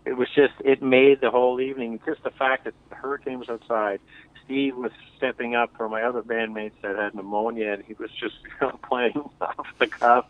it 0.07 0.17
was 0.17 0.29
just 0.33 0.53
it 0.63 0.81
made 0.81 1.19
the 1.21 1.29
whole 1.29 1.59
evening. 1.59 1.99
Just 2.05 2.23
the 2.23 2.31
fact 2.31 2.63
that 2.65 2.73
the 2.89 2.95
hurricane 2.95 3.39
was 3.39 3.49
outside, 3.49 3.99
Steve 4.47 4.77
was 4.77 4.93
stepping 5.17 5.55
up 5.55 5.75
for 5.75 5.89
my 5.89 6.03
other 6.03 6.23
bandmates 6.23 6.71
that 6.81 6.95
had 6.95 7.13
pneumonia, 7.13 7.73
and 7.73 7.83
he 7.83 7.93
was 7.93 8.09
just 8.11 8.35
you 8.43 8.67
know, 8.67 8.79
playing 8.89 9.21
off 9.41 9.67
the 9.77 9.87
cuff, 9.87 10.25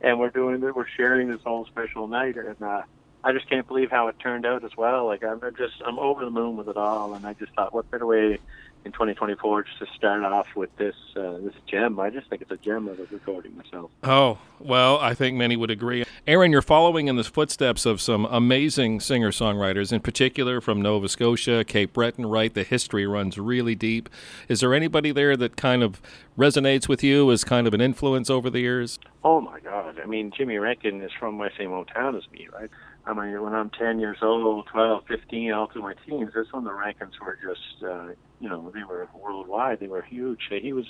and 0.00 0.20
we're 0.20 0.30
doing. 0.30 0.60
We're 0.60 0.86
sharing 0.86 1.28
this 1.28 1.42
whole 1.42 1.66
special 1.66 2.06
night, 2.06 2.36
and 2.36 2.62
uh, 2.62 2.82
I 3.24 3.32
just 3.32 3.50
can't 3.50 3.66
believe 3.66 3.90
how 3.90 4.06
it 4.06 4.20
turned 4.20 4.46
out 4.46 4.64
as 4.64 4.76
well. 4.76 5.06
Like 5.06 5.24
I'm 5.24 5.40
just 5.58 5.82
I'm 5.84 5.98
over 5.98 6.24
the 6.24 6.30
moon 6.30 6.56
with 6.56 6.68
it 6.68 6.76
all, 6.76 7.14
and 7.14 7.26
I 7.26 7.32
just 7.32 7.52
thought, 7.54 7.74
what 7.74 7.90
better 7.90 8.06
way 8.06 8.38
in 8.86 8.92
2024 8.92 9.64
just 9.64 9.78
to 9.80 9.86
start 9.96 10.24
off 10.24 10.46
with 10.54 10.74
this 10.76 10.94
uh, 11.16 11.38
this 11.38 11.54
gem. 11.66 11.98
I 11.98 12.08
just 12.08 12.30
think 12.30 12.40
it's 12.40 12.50
a 12.50 12.56
gem 12.56 12.88
of 12.88 12.98
a 12.98 13.04
recording 13.10 13.56
myself. 13.56 13.90
Oh 14.04 14.38
well, 14.60 14.98
I 14.98 15.12
think 15.12 15.36
many 15.36 15.56
would 15.56 15.70
agree. 15.70 16.04
Aaron, 16.26 16.52
you're 16.52 16.62
following 16.62 17.08
in 17.08 17.16
the 17.16 17.24
footsteps 17.24 17.84
of 17.84 18.00
some 18.00 18.24
amazing 18.26 19.00
singer 19.00 19.30
songwriters, 19.30 19.92
in 19.92 20.00
particular 20.00 20.60
from 20.60 20.80
Nova 20.80 21.08
Scotia, 21.08 21.64
Cape 21.64 21.92
Breton. 21.92 22.26
Right, 22.26 22.54
the 22.54 22.62
history 22.62 23.06
runs 23.06 23.36
really 23.36 23.74
deep. 23.74 24.08
Is 24.48 24.60
there 24.60 24.72
anybody 24.72 25.10
there 25.10 25.36
that 25.36 25.56
kind 25.56 25.82
of 25.82 26.00
resonates 26.38 26.88
with 26.88 27.02
you 27.02 27.30
as 27.32 27.44
kind 27.44 27.66
of 27.66 27.74
an 27.74 27.80
influence 27.80 28.30
over 28.30 28.48
the 28.48 28.60
years? 28.60 28.98
Oh 29.24 29.40
my 29.40 29.58
God! 29.60 29.98
I 30.00 30.06
mean, 30.06 30.30
Jimmy 30.34 30.58
Rankin 30.58 31.02
is 31.02 31.10
from 31.18 31.34
my 31.34 31.50
same 31.58 31.70
hometown 31.70 32.16
as 32.16 32.30
me, 32.30 32.48
right? 32.52 32.70
I 33.06 33.12
mean, 33.12 33.40
when 33.40 33.54
I'm 33.54 33.70
10 33.70 34.00
years 34.00 34.18
old, 34.20 34.66
12, 34.66 35.04
15, 35.06 35.52
all 35.52 35.68
through 35.68 35.82
my 35.82 35.94
teens, 36.06 36.32
that's 36.34 36.52
when 36.52 36.64
the 36.64 36.72
Rankins 36.72 37.14
were 37.20 37.38
just, 37.40 37.84
uh, 37.84 38.08
you 38.40 38.48
know, 38.48 38.70
they 38.74 38.84
were 38.84 39.08
worldwide. 39.14 39.80
They 39.80 39.88
were 39.88 40.02
huge. 40.02 40.40
He 40.50 40.72
was 40.72 40.86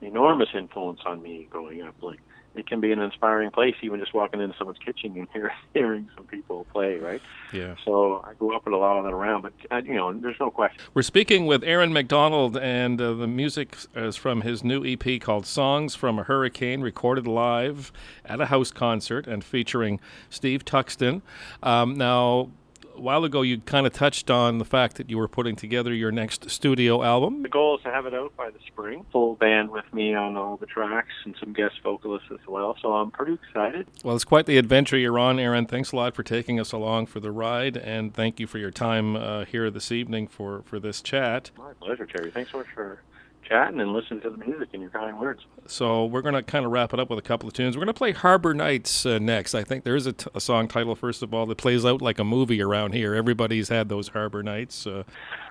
an 0.00 0.08
enormous 0.08 0.48
influence 0.54 1.00
on 1.04 1.22
me 1.22 1.46
growing 1.50 1.82
up. 1.82 1.94
Like, 2.00 2.20
it 2.56 2.66
can 2.66 2.80
be 2.80 2.92
an 2.92 2.98
inspiring 2.98 3.50
place, 3.50 3.74
even 3.82 4.00
just 4.00 4.14
walking 4.14 4.40
into 4.40 4.56
someone's 4.56 4.78
kitchen 4.78 5.12
and 5.16 5.28
hear, 5.32 5.52
hearing 5.74 6.08
some 6.16 6.24
people 6.24 6.66
play, 6.72 6.96
right? 6.96 7.20
Yeah. 7.52 7.74
So 7.84 8.24
I 8.26 8.34
grew 8.34 8.56
up 8.56 8.64
with 8.64 8.74
a 8.74 8.76
lot 8.76 8.98
of 8.98 9.04
that 9.04 9.12
around, 9.12 9.42
but 9.42 9.52
uh, 9.70 9.82
you 9.84 9.94
know, 9.94 10.12
there's 10.12 10.40
no 10.40 10.50
question. 10.50 10.80
We're 10.94 11.02
speaking 11.02 11.46
with 11.46 11.62
Aaron 11.64 11.92
MacDonald, 11.92 12.56
and 12.56 13.00
uh, 13.00 13.14
the 13.14 13.26
music 13.26 13.76
is 13.94 14.16
from 14.16 14.40
his 14.40 14.64
new 14.64 14.84
EP 14.84 15.20
called 15.20 15.46
"Songs 15.46 15.94
from 15.94 16.18
a 16.18 16.22
Hurricane," 16.22 16.80
recorded 16.80 17.26
live 17.26 17.92
at 18.24 18.40
a 18.40 18.46
house 18.46 18.70
concert 18.70 19.26
and 19.26 19.44
featuring 19.44 20.00
Steve 20.30 20.64
Luxton. 20.64 21.22
Um, 21.62 21.94
now 21.94 22.50
a 22.96 23.00
while 23.00 23.24
ago 23.24 23.42
you 23.42 23.58
kind 23.60 23.86
of 23.86 23.92
touched 23.92 24.30
on 24.30 24.58
the 24.58 24.64
fact 24.64 24.96
that 24.96 25.10
you 25.10 25.18
were 25.18 25.28
putting 25.28 25.56
together 25.56 25.92
your 25.92 26.10
next 26.10 26.50
studio 26.50 27.02
album. 27.02 27.42
The 27.42 27.48
goal 27.48 27.76
is 27.76 27.82
to 27.84 27.90
have 27.90 28.06
it 28.06 28.14
out 28.14 28.36
by 28.36 28.50
the 28.50 28.58
spring. 28.66 29.04
Full 29.12 29.36
band 29.36 29.70
with 29.70 29.92
me 29.92 30.14
on 30.14 30.36
all 30.36 30.56
the 30.56 30.66
tracks 30.66 31.12
and 31.24 31.34
some 31.38 31.52
guest 31.52 31.76
vocalists 31.82 32.28
as 32.32 32.46
well. 32.46 32.76
So 32.80 32.94
I'm 32.94 33.10
pretty 33.10 33.34
excited. 33.34 33.86
Well, 34.02 34.16
it's 34.16 34.24
quite 34.24 34.46
the 34.46 34.58
adventure 34.58 34.96
you're 34.96 35.18
on, 35.18 35.38
Aaron. 35.38 35.66
Thanks 35.66 35.92
a 35.92 35.96
lot 35.96 36.14
for 36.14 36.22
taking 36.22 36.58
us 36.58 36.72
along 36.72 37.06
for 37.06 37.20
the 37.20 37.30
ride, 37.30 37.76
and 37.76 38.14
thank 38.14 38.40
you 38.40 38.46
for 38.46 38.58
your 38.58 38.70
time 38.70 39.16
uh, 39.16 39.44
here 39.44 39.70
this 39.70 39.92
evening 39.92 40.26
for, 40.26 40.62
for 40.62 40.78
this 40.80 41.00
chat. 41.00 41.50
My 41.58 41.72
pleasure, 41.74 42.06
Terry. 42.06 42.30
Thanks 42.30 42.52
so 42.52 42.58
much 42.58 42.68
for 42.74 43.00
chatting 43.48 43.80
and 43.80 43.92
listening 43.92 44.20
to 44.22 44.30
the 44.30 44.36
music 44.36 44.68
and 44.72 44.82
your 44.82 44.90
kind 44.90 45.18
words. 45.18 45.42
So 45.66 46.06
we're 46.06 46.22
going 46.22 46.34
to 46.34 46.42
kind 46.42 46.64
of 46.64 46.72
wrap 46.72 46.92
it 46.92 47.00
up 47.00 47.10
with 47.10 47.18
a 47.18 47.22
couple 47.22 47.48
of 47.48 47.54
tunes. 47.54 47.76
We're 47.76 47.84
going 47.84 47.94
to 47.94 47.98
play 47.98 48.12
Harbor 48.12 48.54
Nights 48.54 49.06
uh, 49.06 49.18
next. 49.18 49.54
I 49.54 49.64
think 49.64 49.84
there 49.84 49.96
is 49.96 50.06
a, 50.06 50.12
t- 50.12 50.30
a 50.34 50.40
song 50.40 50.68
title, 50.68 50.94
first 50.94 51.22
of 51.22 51.34
all, 51.34 51.46
that 51.46 51.58
plays 51.58 51.84
out 51.84 52.02
like 52.02 52.18
a 52.18 52.24
movie 52.24 52.62
around 52.62 52.94
here. 52.94 53.14
Everybody's 53.14 53.68
had 53.68 53.88
those 53.88 54.08
Harbor 54.08 54.42
Nights. 54.42 54.86
Uh, 54.86 55.04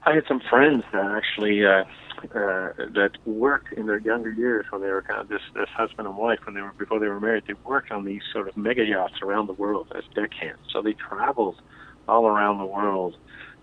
I 0.06 0.14
had 0.14 0.24
some 0.28 0.42
friends 0.50 0.84
that 0.94 1.06
actually 1.06 1.66
uh, 1.66 1.84
uh, 2.34 2.74
that 2.94 3.12
worked 3.26 3.74
in 3.74 3.88
their 3.88 4.00
younger 4.00 4.32
years 4.32 4.66
when 4.70 4.82
they 4.82 4.90
were 4.90 5.02
kind 5.02 5.22
of 5.22 5.28
this, 5.28 5.42
this 5.54 5.70
husband 5.70 6.08
and 6.08 6.18
wife 6.18 6.40
when 6.46 6.56
they 6.56 6.62
were 6.62 6.74
before 6.78 7.00
they 7.00 7.08
were 7.08 7.20
married. 7.20 7.44
They 7.48 7.54
worked 7.66 7.92
on 7.92 8.06
these 8.06 8.22
sort 8.32 8.48
of 8.48 8.58
mega 8.58 8.84
yachts 8.84 9.22
around 9.22 9.48
the 9.48 9.54
world 9.54 9.92
as 9.96 10.04
deckhands. 10.16 10.62
So 10.72 10.82
they 10.82 10.94
traveled 10.94 11.62
all 12.08 12.28
around 12.28 12.60
the 12.60 12.66
world 12.66 13.18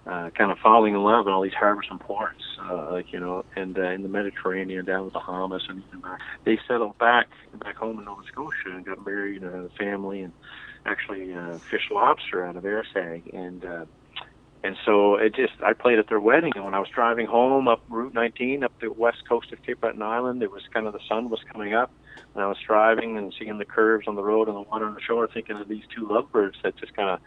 uh, 0.06 0.30
kind 0.30 0.50
of 0.50 0.58
falling 0.58 0.94
in 0.94 1.02
love 1.02 1.26
in 1.26 1.32
all 1.32 1.42
these 1.42 1.54
harbors 1.54 1.86
and 1.90 2.00
ports, 2.00 2.42
uh, 2.60 2.90
like 2.90 3.12
you 3.12 3.20
know, 3.20 3.44
and 3.54 3.78
uh, 3.78 3.82
in 3.82 4.02
the 4.02 4.08
Mediterranean, 4.08 4.84
down 4.84 5.04
the 5.04 5.10
Bahamas, 5.10 5.62
and 5.68 5.82
even 5.88 6.00
back. 6.00 6.20
They 6.44 6.58
settled 6.66 6.98
back 6.98 7.28
back 7.60 7.76
home 7.76 7.98
in 7.98 8.04
Nova 8.04 8.22
Scotia 8.26 8.70
and 8.74 8.84
got 8.84 9.04
married, 9.06 9.42
and 9.42 9.54
had 9.54 9.64
a 9.64 9.68
family, 9.78 10.22
and 10.22 10.32
actually 10.84 11.32
uh, 11.32 11.58
fish 11.58 11.88
lobster 11.90 12.44
out 12.44 12.56
of 12.56 12.64
Arisaig, 12.64 13.32
and 13.32 13.64
uh, 13.64 13.84
and 14.64 14.76
so 14.84 15.16
it 15.16 15.34
just 15.34 15.54
I 15.64 15.72
played 15.72 15.98
at 15.98 16.08
their 16.08 16.20
wedding, 16.20 16.52
and 16.54 16.64
when 16.64 16.74
I 16.74 16.78
was 16.78 16.88
driving 16.88 17.26
home 17.26 17.68
up 17.68 17.82
Route 17.88 18.14
19 18.14 18.64
up 18.64 18.72
the 18.80 18.92
west 18.92 19.28
coast 19.28 19.52
of 19.52 19.62
Cape 19.62 19.80
Breton 19.80 20.02
Island, 20.02 20.42
it 20.42 20.50
was 20.50 20.62
kind 20.72 20.86
of 20.86 20.92
the 20.92 21.00
sun 21.08 21.30
was 21.30 21.40
coming 21.52 21.74
up, 21.74 21.92
and 22.34 22.42
I 22.42 22.48
was 22.48 22.58
driving 22.66 23.18
and 23.18 23.32
seeing 23.38 23.58
the 23.58 23.64
curves 23.64 24.08
on 24.08 24.16
the 24.16 24.22
road 24.22 24.48
and 24.48 24.56
the 24.56 24.62
water 24.62 24.86
on 24.86 24.94
the 24.94 25.00
shore, 25.00 25.28
thinking 25.32 25.56
of 25.56 25.68
these 25.68 25.84
two 25.94 26.08
lovebirds 26.08 26.58
that 26.62 26.76
just 26.76 26.94
kind 26.94 27.08
of 27.08 27.20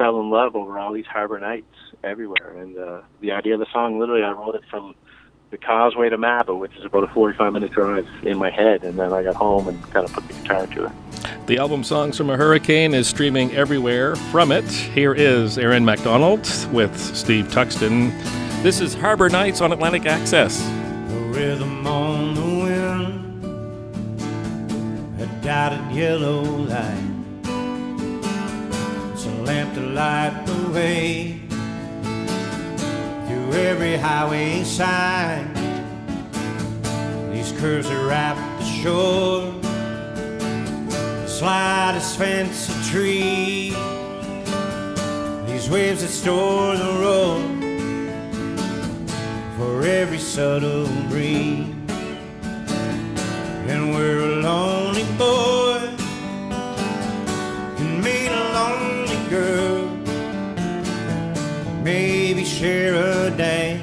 fell 0.00 0.18
in 0.18 0.30
love 0.30 0.56
over 0.56 0.78
all 0.78 0.94
these 0.94 1.04
harbor 1.04 1.38
nights 1.38 1.76
everywhere. 2.02 2.56
And 2.56 2.78
uh, 2.78 3.02
the 3.20 3.32
idea 3.32 3.52
of 3.52 3.60
the 3.60 3.66
song, 3.70 3.98
literally, 3.98 4.22
I 4.22 4.30
wrote 4.30 4.54
it 4.54 4.62
from 4.70 4.94
the 5.50 5.58
causeway 5.58 6.08
to 6.08 6.16
Mabou, 6.16 6.58
which 6.58 6.74
is 6.78 6.86
about 6.86 7.04
a 7.04 7.08
45 7.08 7.52
minute 7.52 7.70
drive 7.70 8.08
in 8.22 8.38
my 8.38 8.48
head. 8.50 8.82
And 8.82 8.98
then 8.98 9.12
I 9.12 9.22
got 9.22 9.34
home 9.34 9.68
and 9.68 9.82
kind 9.90 10.06
of 10.06 10.12
put 10.14 10.26
the 10.26 10.32
guitar 10.32 10.66
to 10.66 10.86
it. 10.86 10.92
The 11.46 11.58
album 11.58 11.84
Songs 11.84 12.16
from 12.16 12.30
a 12.30 12.36
Hurricane 12.38 12.94
is 12.94 13.08
streaming 13.08 13.52
everywhere. 13.52 14.16
From 14.16 14.52
it, 14.52 14.64
here 14.64 15.12
is 15.12 15.58
Aaron 15.58 15.84
MacDonald 15.84 16.48
with 16.72 16.98
Steve 17.14 17.48
Luxton. 17.48 18.10
This 18.62 18.80
is 18.80 18.94
Harbor 18.94 19.28
Nights 19.28 19.60
on 19.60 19.70
Atlantic 19.70 20.06
Access. 20.06 20.62
The 21.08 21.20
rhythm 21.34 21.86
on 21.86 22.34
the 22.34 22.40
wind, 22.64 24.22
a 25.20 25.26
dotted 25.44 25.94
yellow 25.94 26.40
light 26.42 27.09
lamp 29.42 29.74
to 29.74 29.80
light 29.80 30.44
the 30.46 30.70
way 30.70 31.40
through 33.26 33.52
every 33.52 33.96
highway 33.96 34.62
sign. 34.64 35.52
These 37.32 37.52
curves 37.52 37.88
that 37.88 38.06
wrap 38.06 38.36
the 38.58 38.64
shore, 38.64 39.52
the 41.22 41.28
slightest 41.28 42.18
fence 42.18 42.68
of 42.68 42.90
trees. 42.90 43.74
These 45.46 45.70
waves 45.70 46.02
that 46.02 46.10
store 46.10 46.76
the 46.76 46.92
road 47.00 47.60
for 49.56 49.82
every 49.86 50.18
subtle 50.18 50.86
breeze. 51.08 51.66
And 53.68 53.94
we're 53.94 54.20
a 54.20 54.42
lonely 54.42 55.04
boy 55.16 55.78
and 57.78 58.02
meet 58.02 58.28
a 58.28 58.44
lonely 58.52 58.89
girl. 59.30 59.86
Maybe 61.84 62.44
share 62.44 62.94
a 62.96 63.30
dance 63.30 63.80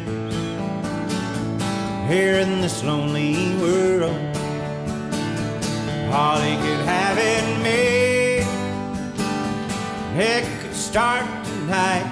here 2.09 2.35
in 2.35 2.59
this 2.59 2.83
lonely 2.83 3.55
world. 3.55 4.35
Holly 6.11 6.55
could 6.57 6.83
have 6.85 7.17
it 7.17 7.63
made. 7.63 8.45
It 10.19 10.43
could 10.61 10.75
start 10.75 11.25
tonight. 11.45 12.07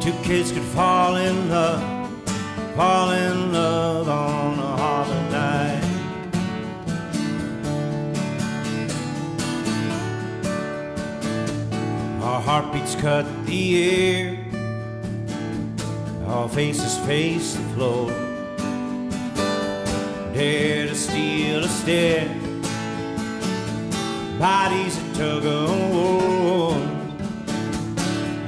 Two 0.00 0.14
kids 0.22 0.52
could 0.52 0.68
fall 0.78 1.16
in 1.16 1.48
love, 1.48 1.82
fall 2.76 3.10
in 3.10 3.52
love 3.52 4.08
on 4.08 4.58
a 4.60 4.75
heartbeats 12.46 12.94
cut 12.94 13.26
the 13.46 13.62
air. 13.90 14.38
Our 16.28 16.48
faces 16.48 16.96
face 16.98 17.56
the 17.56 17.62
floor. 17.74 18.08
Dare 20.32 20.86
to 20.86 20.94
steal 20.94 21.64
a 21.64 21.68
stare. 21.68 22.28
Bodies 24.38 24.96
that 24.96 25.16
tug 25.16 25.44
of 25.44 25.70
war. 25.92 26.74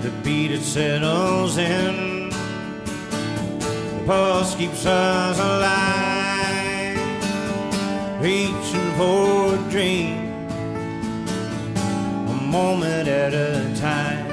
The 0.02 0.10
beat 0.22 0.52
it 0.52 0.62
settles 0.62 1.58
in. 1.58 2.30
The 2.30 4.02
pulse 4.06 4.54
keeps 4.54 4.86
us 4.86 5.38
alive. 5.40 6.98
Reaching 8.22 8.92
for 8.96 9.54
a 9.56 9.70
dream 9.70 10.27
a 10.27 10.27
moment 12.48 13.06
at 13.06 13.34
a 13.34 13.78
time. 13.78 14.26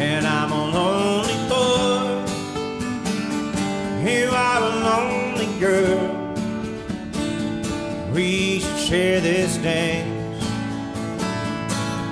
And 0.00 0.26
I'm 0.26 0.50
a 0.52 0.64
lonely 0.70 1.36
boy. 1.50 2.24
You 4.08 4.30
are 4.30 4.62
a 4.62 4.74
lonely 4.88 5.60
girl. 5.60 6.00
We 8.14 8.60
should 8.60 8.78
share 8.78 9.20
this 9.20 9.58
dance 9.58 10.44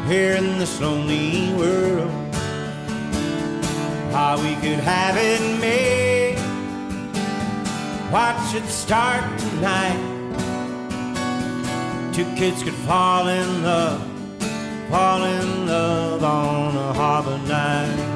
here 0.06 0.34
in 0.36 0.58
this 0.58 0.78
lonely 0.78 1.54
world. 1.54 2.10
How 4.12 4.36
we 4.42 4.54
could 4.56 4.80
have 4.80 5.16
it 5.16 5.40
made. 5.58 6.36
Watch 8.12 8.54
it 8.54 8.66
start 8.66 9.24
tonight. 9.38 10.15
Two 12.16 12.24
kids 12.34 12.62
could 12.62 12.72
fall 12.72 13.28
in 13.28 13.62
love, 13.62 14.00
fall 14.88 15.22
in 15.22 15.66
love 15.66 16.24
on 16.24 16.74
a 16.74 16.94
harbor 16.94 17.36
night. 17.46 18.15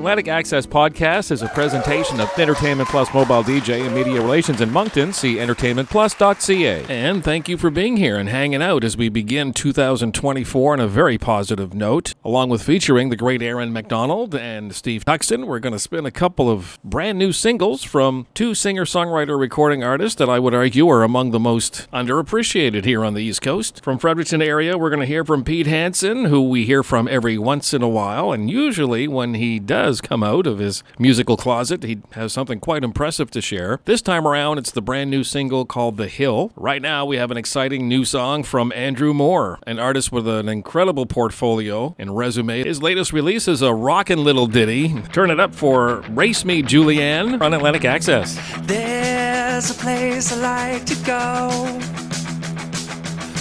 Atlantic 0.00 0.28
Access 0.28 0.64
Podcast 0.64 1.30
is 1.30 1.42
a 1.42 1.48
presentation 1.48 2.20
of 2.20 2.30
Entertainment 2.38 2.88
Plus 2.88 3.12
Mobile 3.12 3.42
DJ 3.42 3.84
and 3.84 3.94
Media 3.94 4.14
Relations 4.14 4.62
in 4.62 4.70
Moncton. 4.70 5.12
See 5.12 5.34
entertainmentplus.ca. 5.34 6.86
And 6.88 7.22
thank 7.22 7.50
you 7.50 7.58
for 7.58 7.68
being 7.68 7.98
here 7.98 8.16
and 8.16 8.26
hanging 8.26 8.62
out 8.62 8.82
as 8.82 8.96
we 8.96 9.10
begin 9.10 9.52
2024 9.52 10.72
on 10.72 10.80
a 10.80 10.88
very 10.88 11.18
positive 11.18 11.74
note. 11.74 12.14
Along 12.24 12.48
with 12.48 12.62
featuring 12.62 13.10
the 13.10 13.16
great 13.16 13.42
Aaron 13.42 13.74
MacDonald 13.74 14.34
and 14.34 14.74
Steve 14.74 15.04
Luxton, 15.04 15.46
we're 15.46 15.58
going 15.58 15.74
to 15.74 15.78
spin 15.78 16.06
a 16.06 16.10
couple 16.10 16.48
of 16.48 16.78
brand 16.82 17.18
new 17.18 17.30
singles 17.30 17.84
from 17.84 18.26
two 18.32 18.54
singer 18.54 18.86
songwriter 18.86 19.38
recording 19.38 19.84
artists 19.84 20.16
that 20.16 20.30
I 20.30 20.38
would 20.38 20.54
argue 20.54 20.88
are 20.88 21.02
among 21.02 21.32
the 21.32 21.38
most 21.38 21.86
underappreciated 21.92 22.86
here 22.86 23.04
on 23.04 23.12
the 23.12 23.22
East 23.22 23.42
Coast. 23.42 23.84
From 23.84 23.98
Fredericton 23.98 24.40
area, 24.40 24.78
we're 24.78 24.88
going 24.88 25.00
to 25.00 25.06
hear 25.06 25.26
from 25.26 25.44
Pete 25.44 25.66
Hansen, 25.66 26.24
who 26.24 26.48
we 26.48 26.64
hear 26.64 26.82
from 26.82 27.06
every 27.06 27.36
once 27.36 27.74
in 27.74 27.82
a 27.82 27.88
while, 27.88 28.32
and 28.32 28.50
usually 28.50 29.06
when 29.06 29.34
he 29.34 29.58
does 29.58 29.89
come 29.98 30.22
out 30.22 30.46
of 30.46 30.58
his 30.58 30.82
musical 30.98 31.38
closet, 31.38 31.82
he 31.82 32.00
has 32.12 32.34
something 32.34 32.60
quite 32.60 32.84
impressive 32.84 33.30
to 33.30 33.40
share. 33.40 33.80
This 33.86 34.02
time 34.02 34.26
around, 34.26 34.58
it's 34.58 34.70
the 34.70 34.82
brand 34.82 35.10
new 35.10 35.24
single 35.24 35.64
called 35.64 35.96
The 35.96 36.08
Hill. 36.08 36.52
Right 36.54 36.82
now, 36.82 37.06
we 37.06 37.16
have 37.16 37.30
an 37.30 37.38
exciting 37.38 37.88
new 37.88 38.04
song 38.04 38.42
from 38.42 38.70
Andrew 38.72 39.14
Moore, 39.14 39.58
an 39.66 39.78
artist 39.78 40.12
with 40.12 40.28
an 40.28 40.50
incredible 40.50 41.06
portfolio 41.06 41.94
and 41.98 42.14
resume. 42.14 42.64
His 42.64 42.82
latest 42.82 43.14
release 43.14 43.48
is 43.48 43.62
a 43.62 43.72
rockin' 43.72 44.22
little 44.22 44.46
ditty. 44.46 45.00
Turn 45.12 45.30
it 45.30 45.40
up 45.40 45.54
for 45.54 46.02
Race 46.10 46.44
Me 46.44 46.62
Julianne 46.62 47.40
on 47.40 47.54
Atlantic 47.54 47.86
Access. 47.86 48.38
There's 48.64 49.70
a 49.70 49.74
place 49.74 50.32
I 50.32 50.72
like 50.72 50.84
to 50.84 50.94
go 51.06 51.48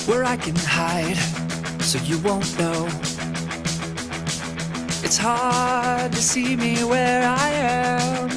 where 0.05 0.23
I 0.23 0.37
can 0.37 0.55
hide 0.55 1.17
so 1.83 1.99
you 2.03 2.19
won't 2.19 2.57
know. 2.59 3.08
It's 5.11 5.17
hard 5.17 6.11
to 6.11 6.21
see 6.21 6.55
me 6.55 6.83
where 6.83 7.23
I 7.23 7.49
am. 7.49 8.29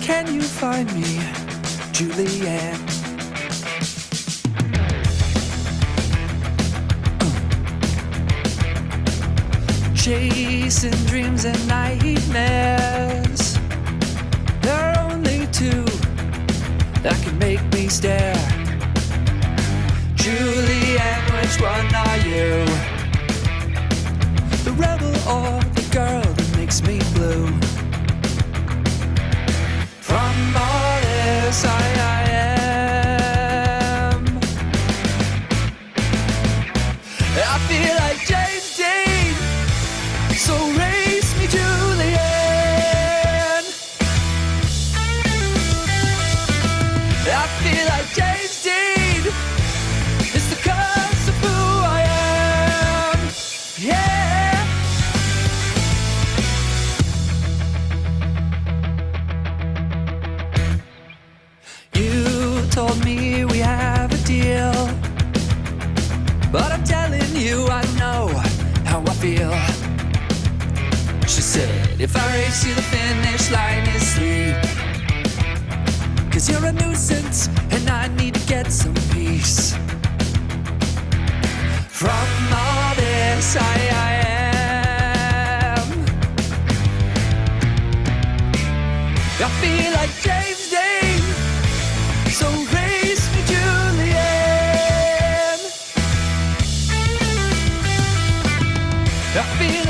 Can 0.00 0.32
you 0.32 0.40
find 0.40 0.88
me, 0.94 1.20
Julianne? 1.92 2.80
Chasing 9.94 11.04
dreams 11.04 11.44
and 11.44 11.68
nightmares. 11.68 13.58
There 14.62 14.74
are 14.74 15.12
only 15.12 15.46
two 15.48 15.84
that 17.02 17.20
can 17.22 17.38
make 17.38 17.62
me 17.74 17.88
stare. 17.88 18.34
Julianne, 20.16 21.26
which 21.36 21.60
one 21.60 21.94
are 21.94 22.18
you? 22.26 22.93
Rebel 24.76 25.14
or 25.28 25.60
the 25.74 25.88
girl 25.92 26.22
that 26.22 26.56
makes 26.56 26.82
me 26.82 26.98
blue? 27.14 27.46
From 30.00 30.56
all 30.56 31.00
this 31.00 31.64
I, 31.64 32.30
I 32.30 32.33
feel. 69.24 69.56
She 71.26 71.40
said, 71.40 71.98
if 71.98 72.14
I 72.14 72.24
race 72.36 72.60
you, 72.66 72.74
the 72.74 72.86
finish 72.96 73.50
line 73.50 73.86
is 73.96 74.04
sleep. 74.14 74.56
Cause 76.30 76.44
you're 76.50 76.66
a 76.66 76.72
nuisance, 76.72 77.48
and 77.70 77.88
I 77.88 78.08
need 78.18 78.34
to 78.34 78.44
get 78.46 78.70
some 78.70 78.94
peace. 79.14 79.76
From 82.00 82.28
all 82.64 82.94
this, 82.96 83.56
I, 83.72 83.76
I 84.08 84.12
am. 85.76 85.88
I 89.46 89.48
feel 89.62 89.90
like 90.00 90.12
James 90.26 90.63
feel 99.58 99.83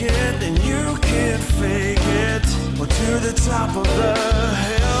make 0.00 0.10
it, 0.10 0.42
and 0.42 0.58
you 0.64 0.96
can't 1.00 1.42
fake 1.42 1.98
it. 2.00 2.44
Or 2.80 2.86
to 2.86 3.18
the 3.18 3.32
top 3.48 3.76
of 3.76 3.84
the 3.96 4.54
hill. 4.54 4.95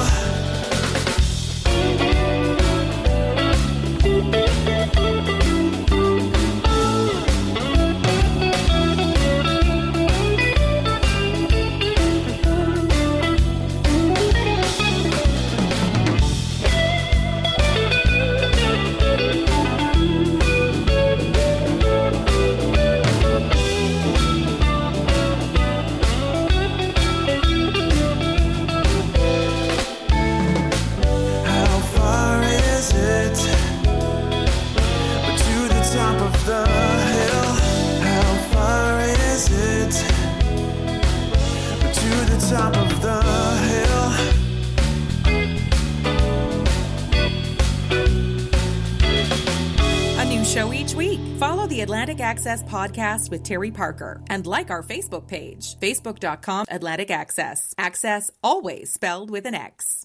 Atlantic 52.06 52.24
Access 52.24 52.62
Podcast 52.62 53.30
with 53.32 53.42
Terry 53.42 53.72
Parker 53.72 54.22
and 54.30 54.46
like 54.46 54.70
our 54.70 54.84
Facebook 54.84 55.26
page, 55.26 55.74
facebook.com 55.80 56.66
Atlantic 56.68 57.10
Access. 57.10 57.74
Access 57.78 58.30
always 58.44 58.92
spelled 58.92 59.28
with 59.28 59.44
an 59.44 59.56
X. 59.56 60.04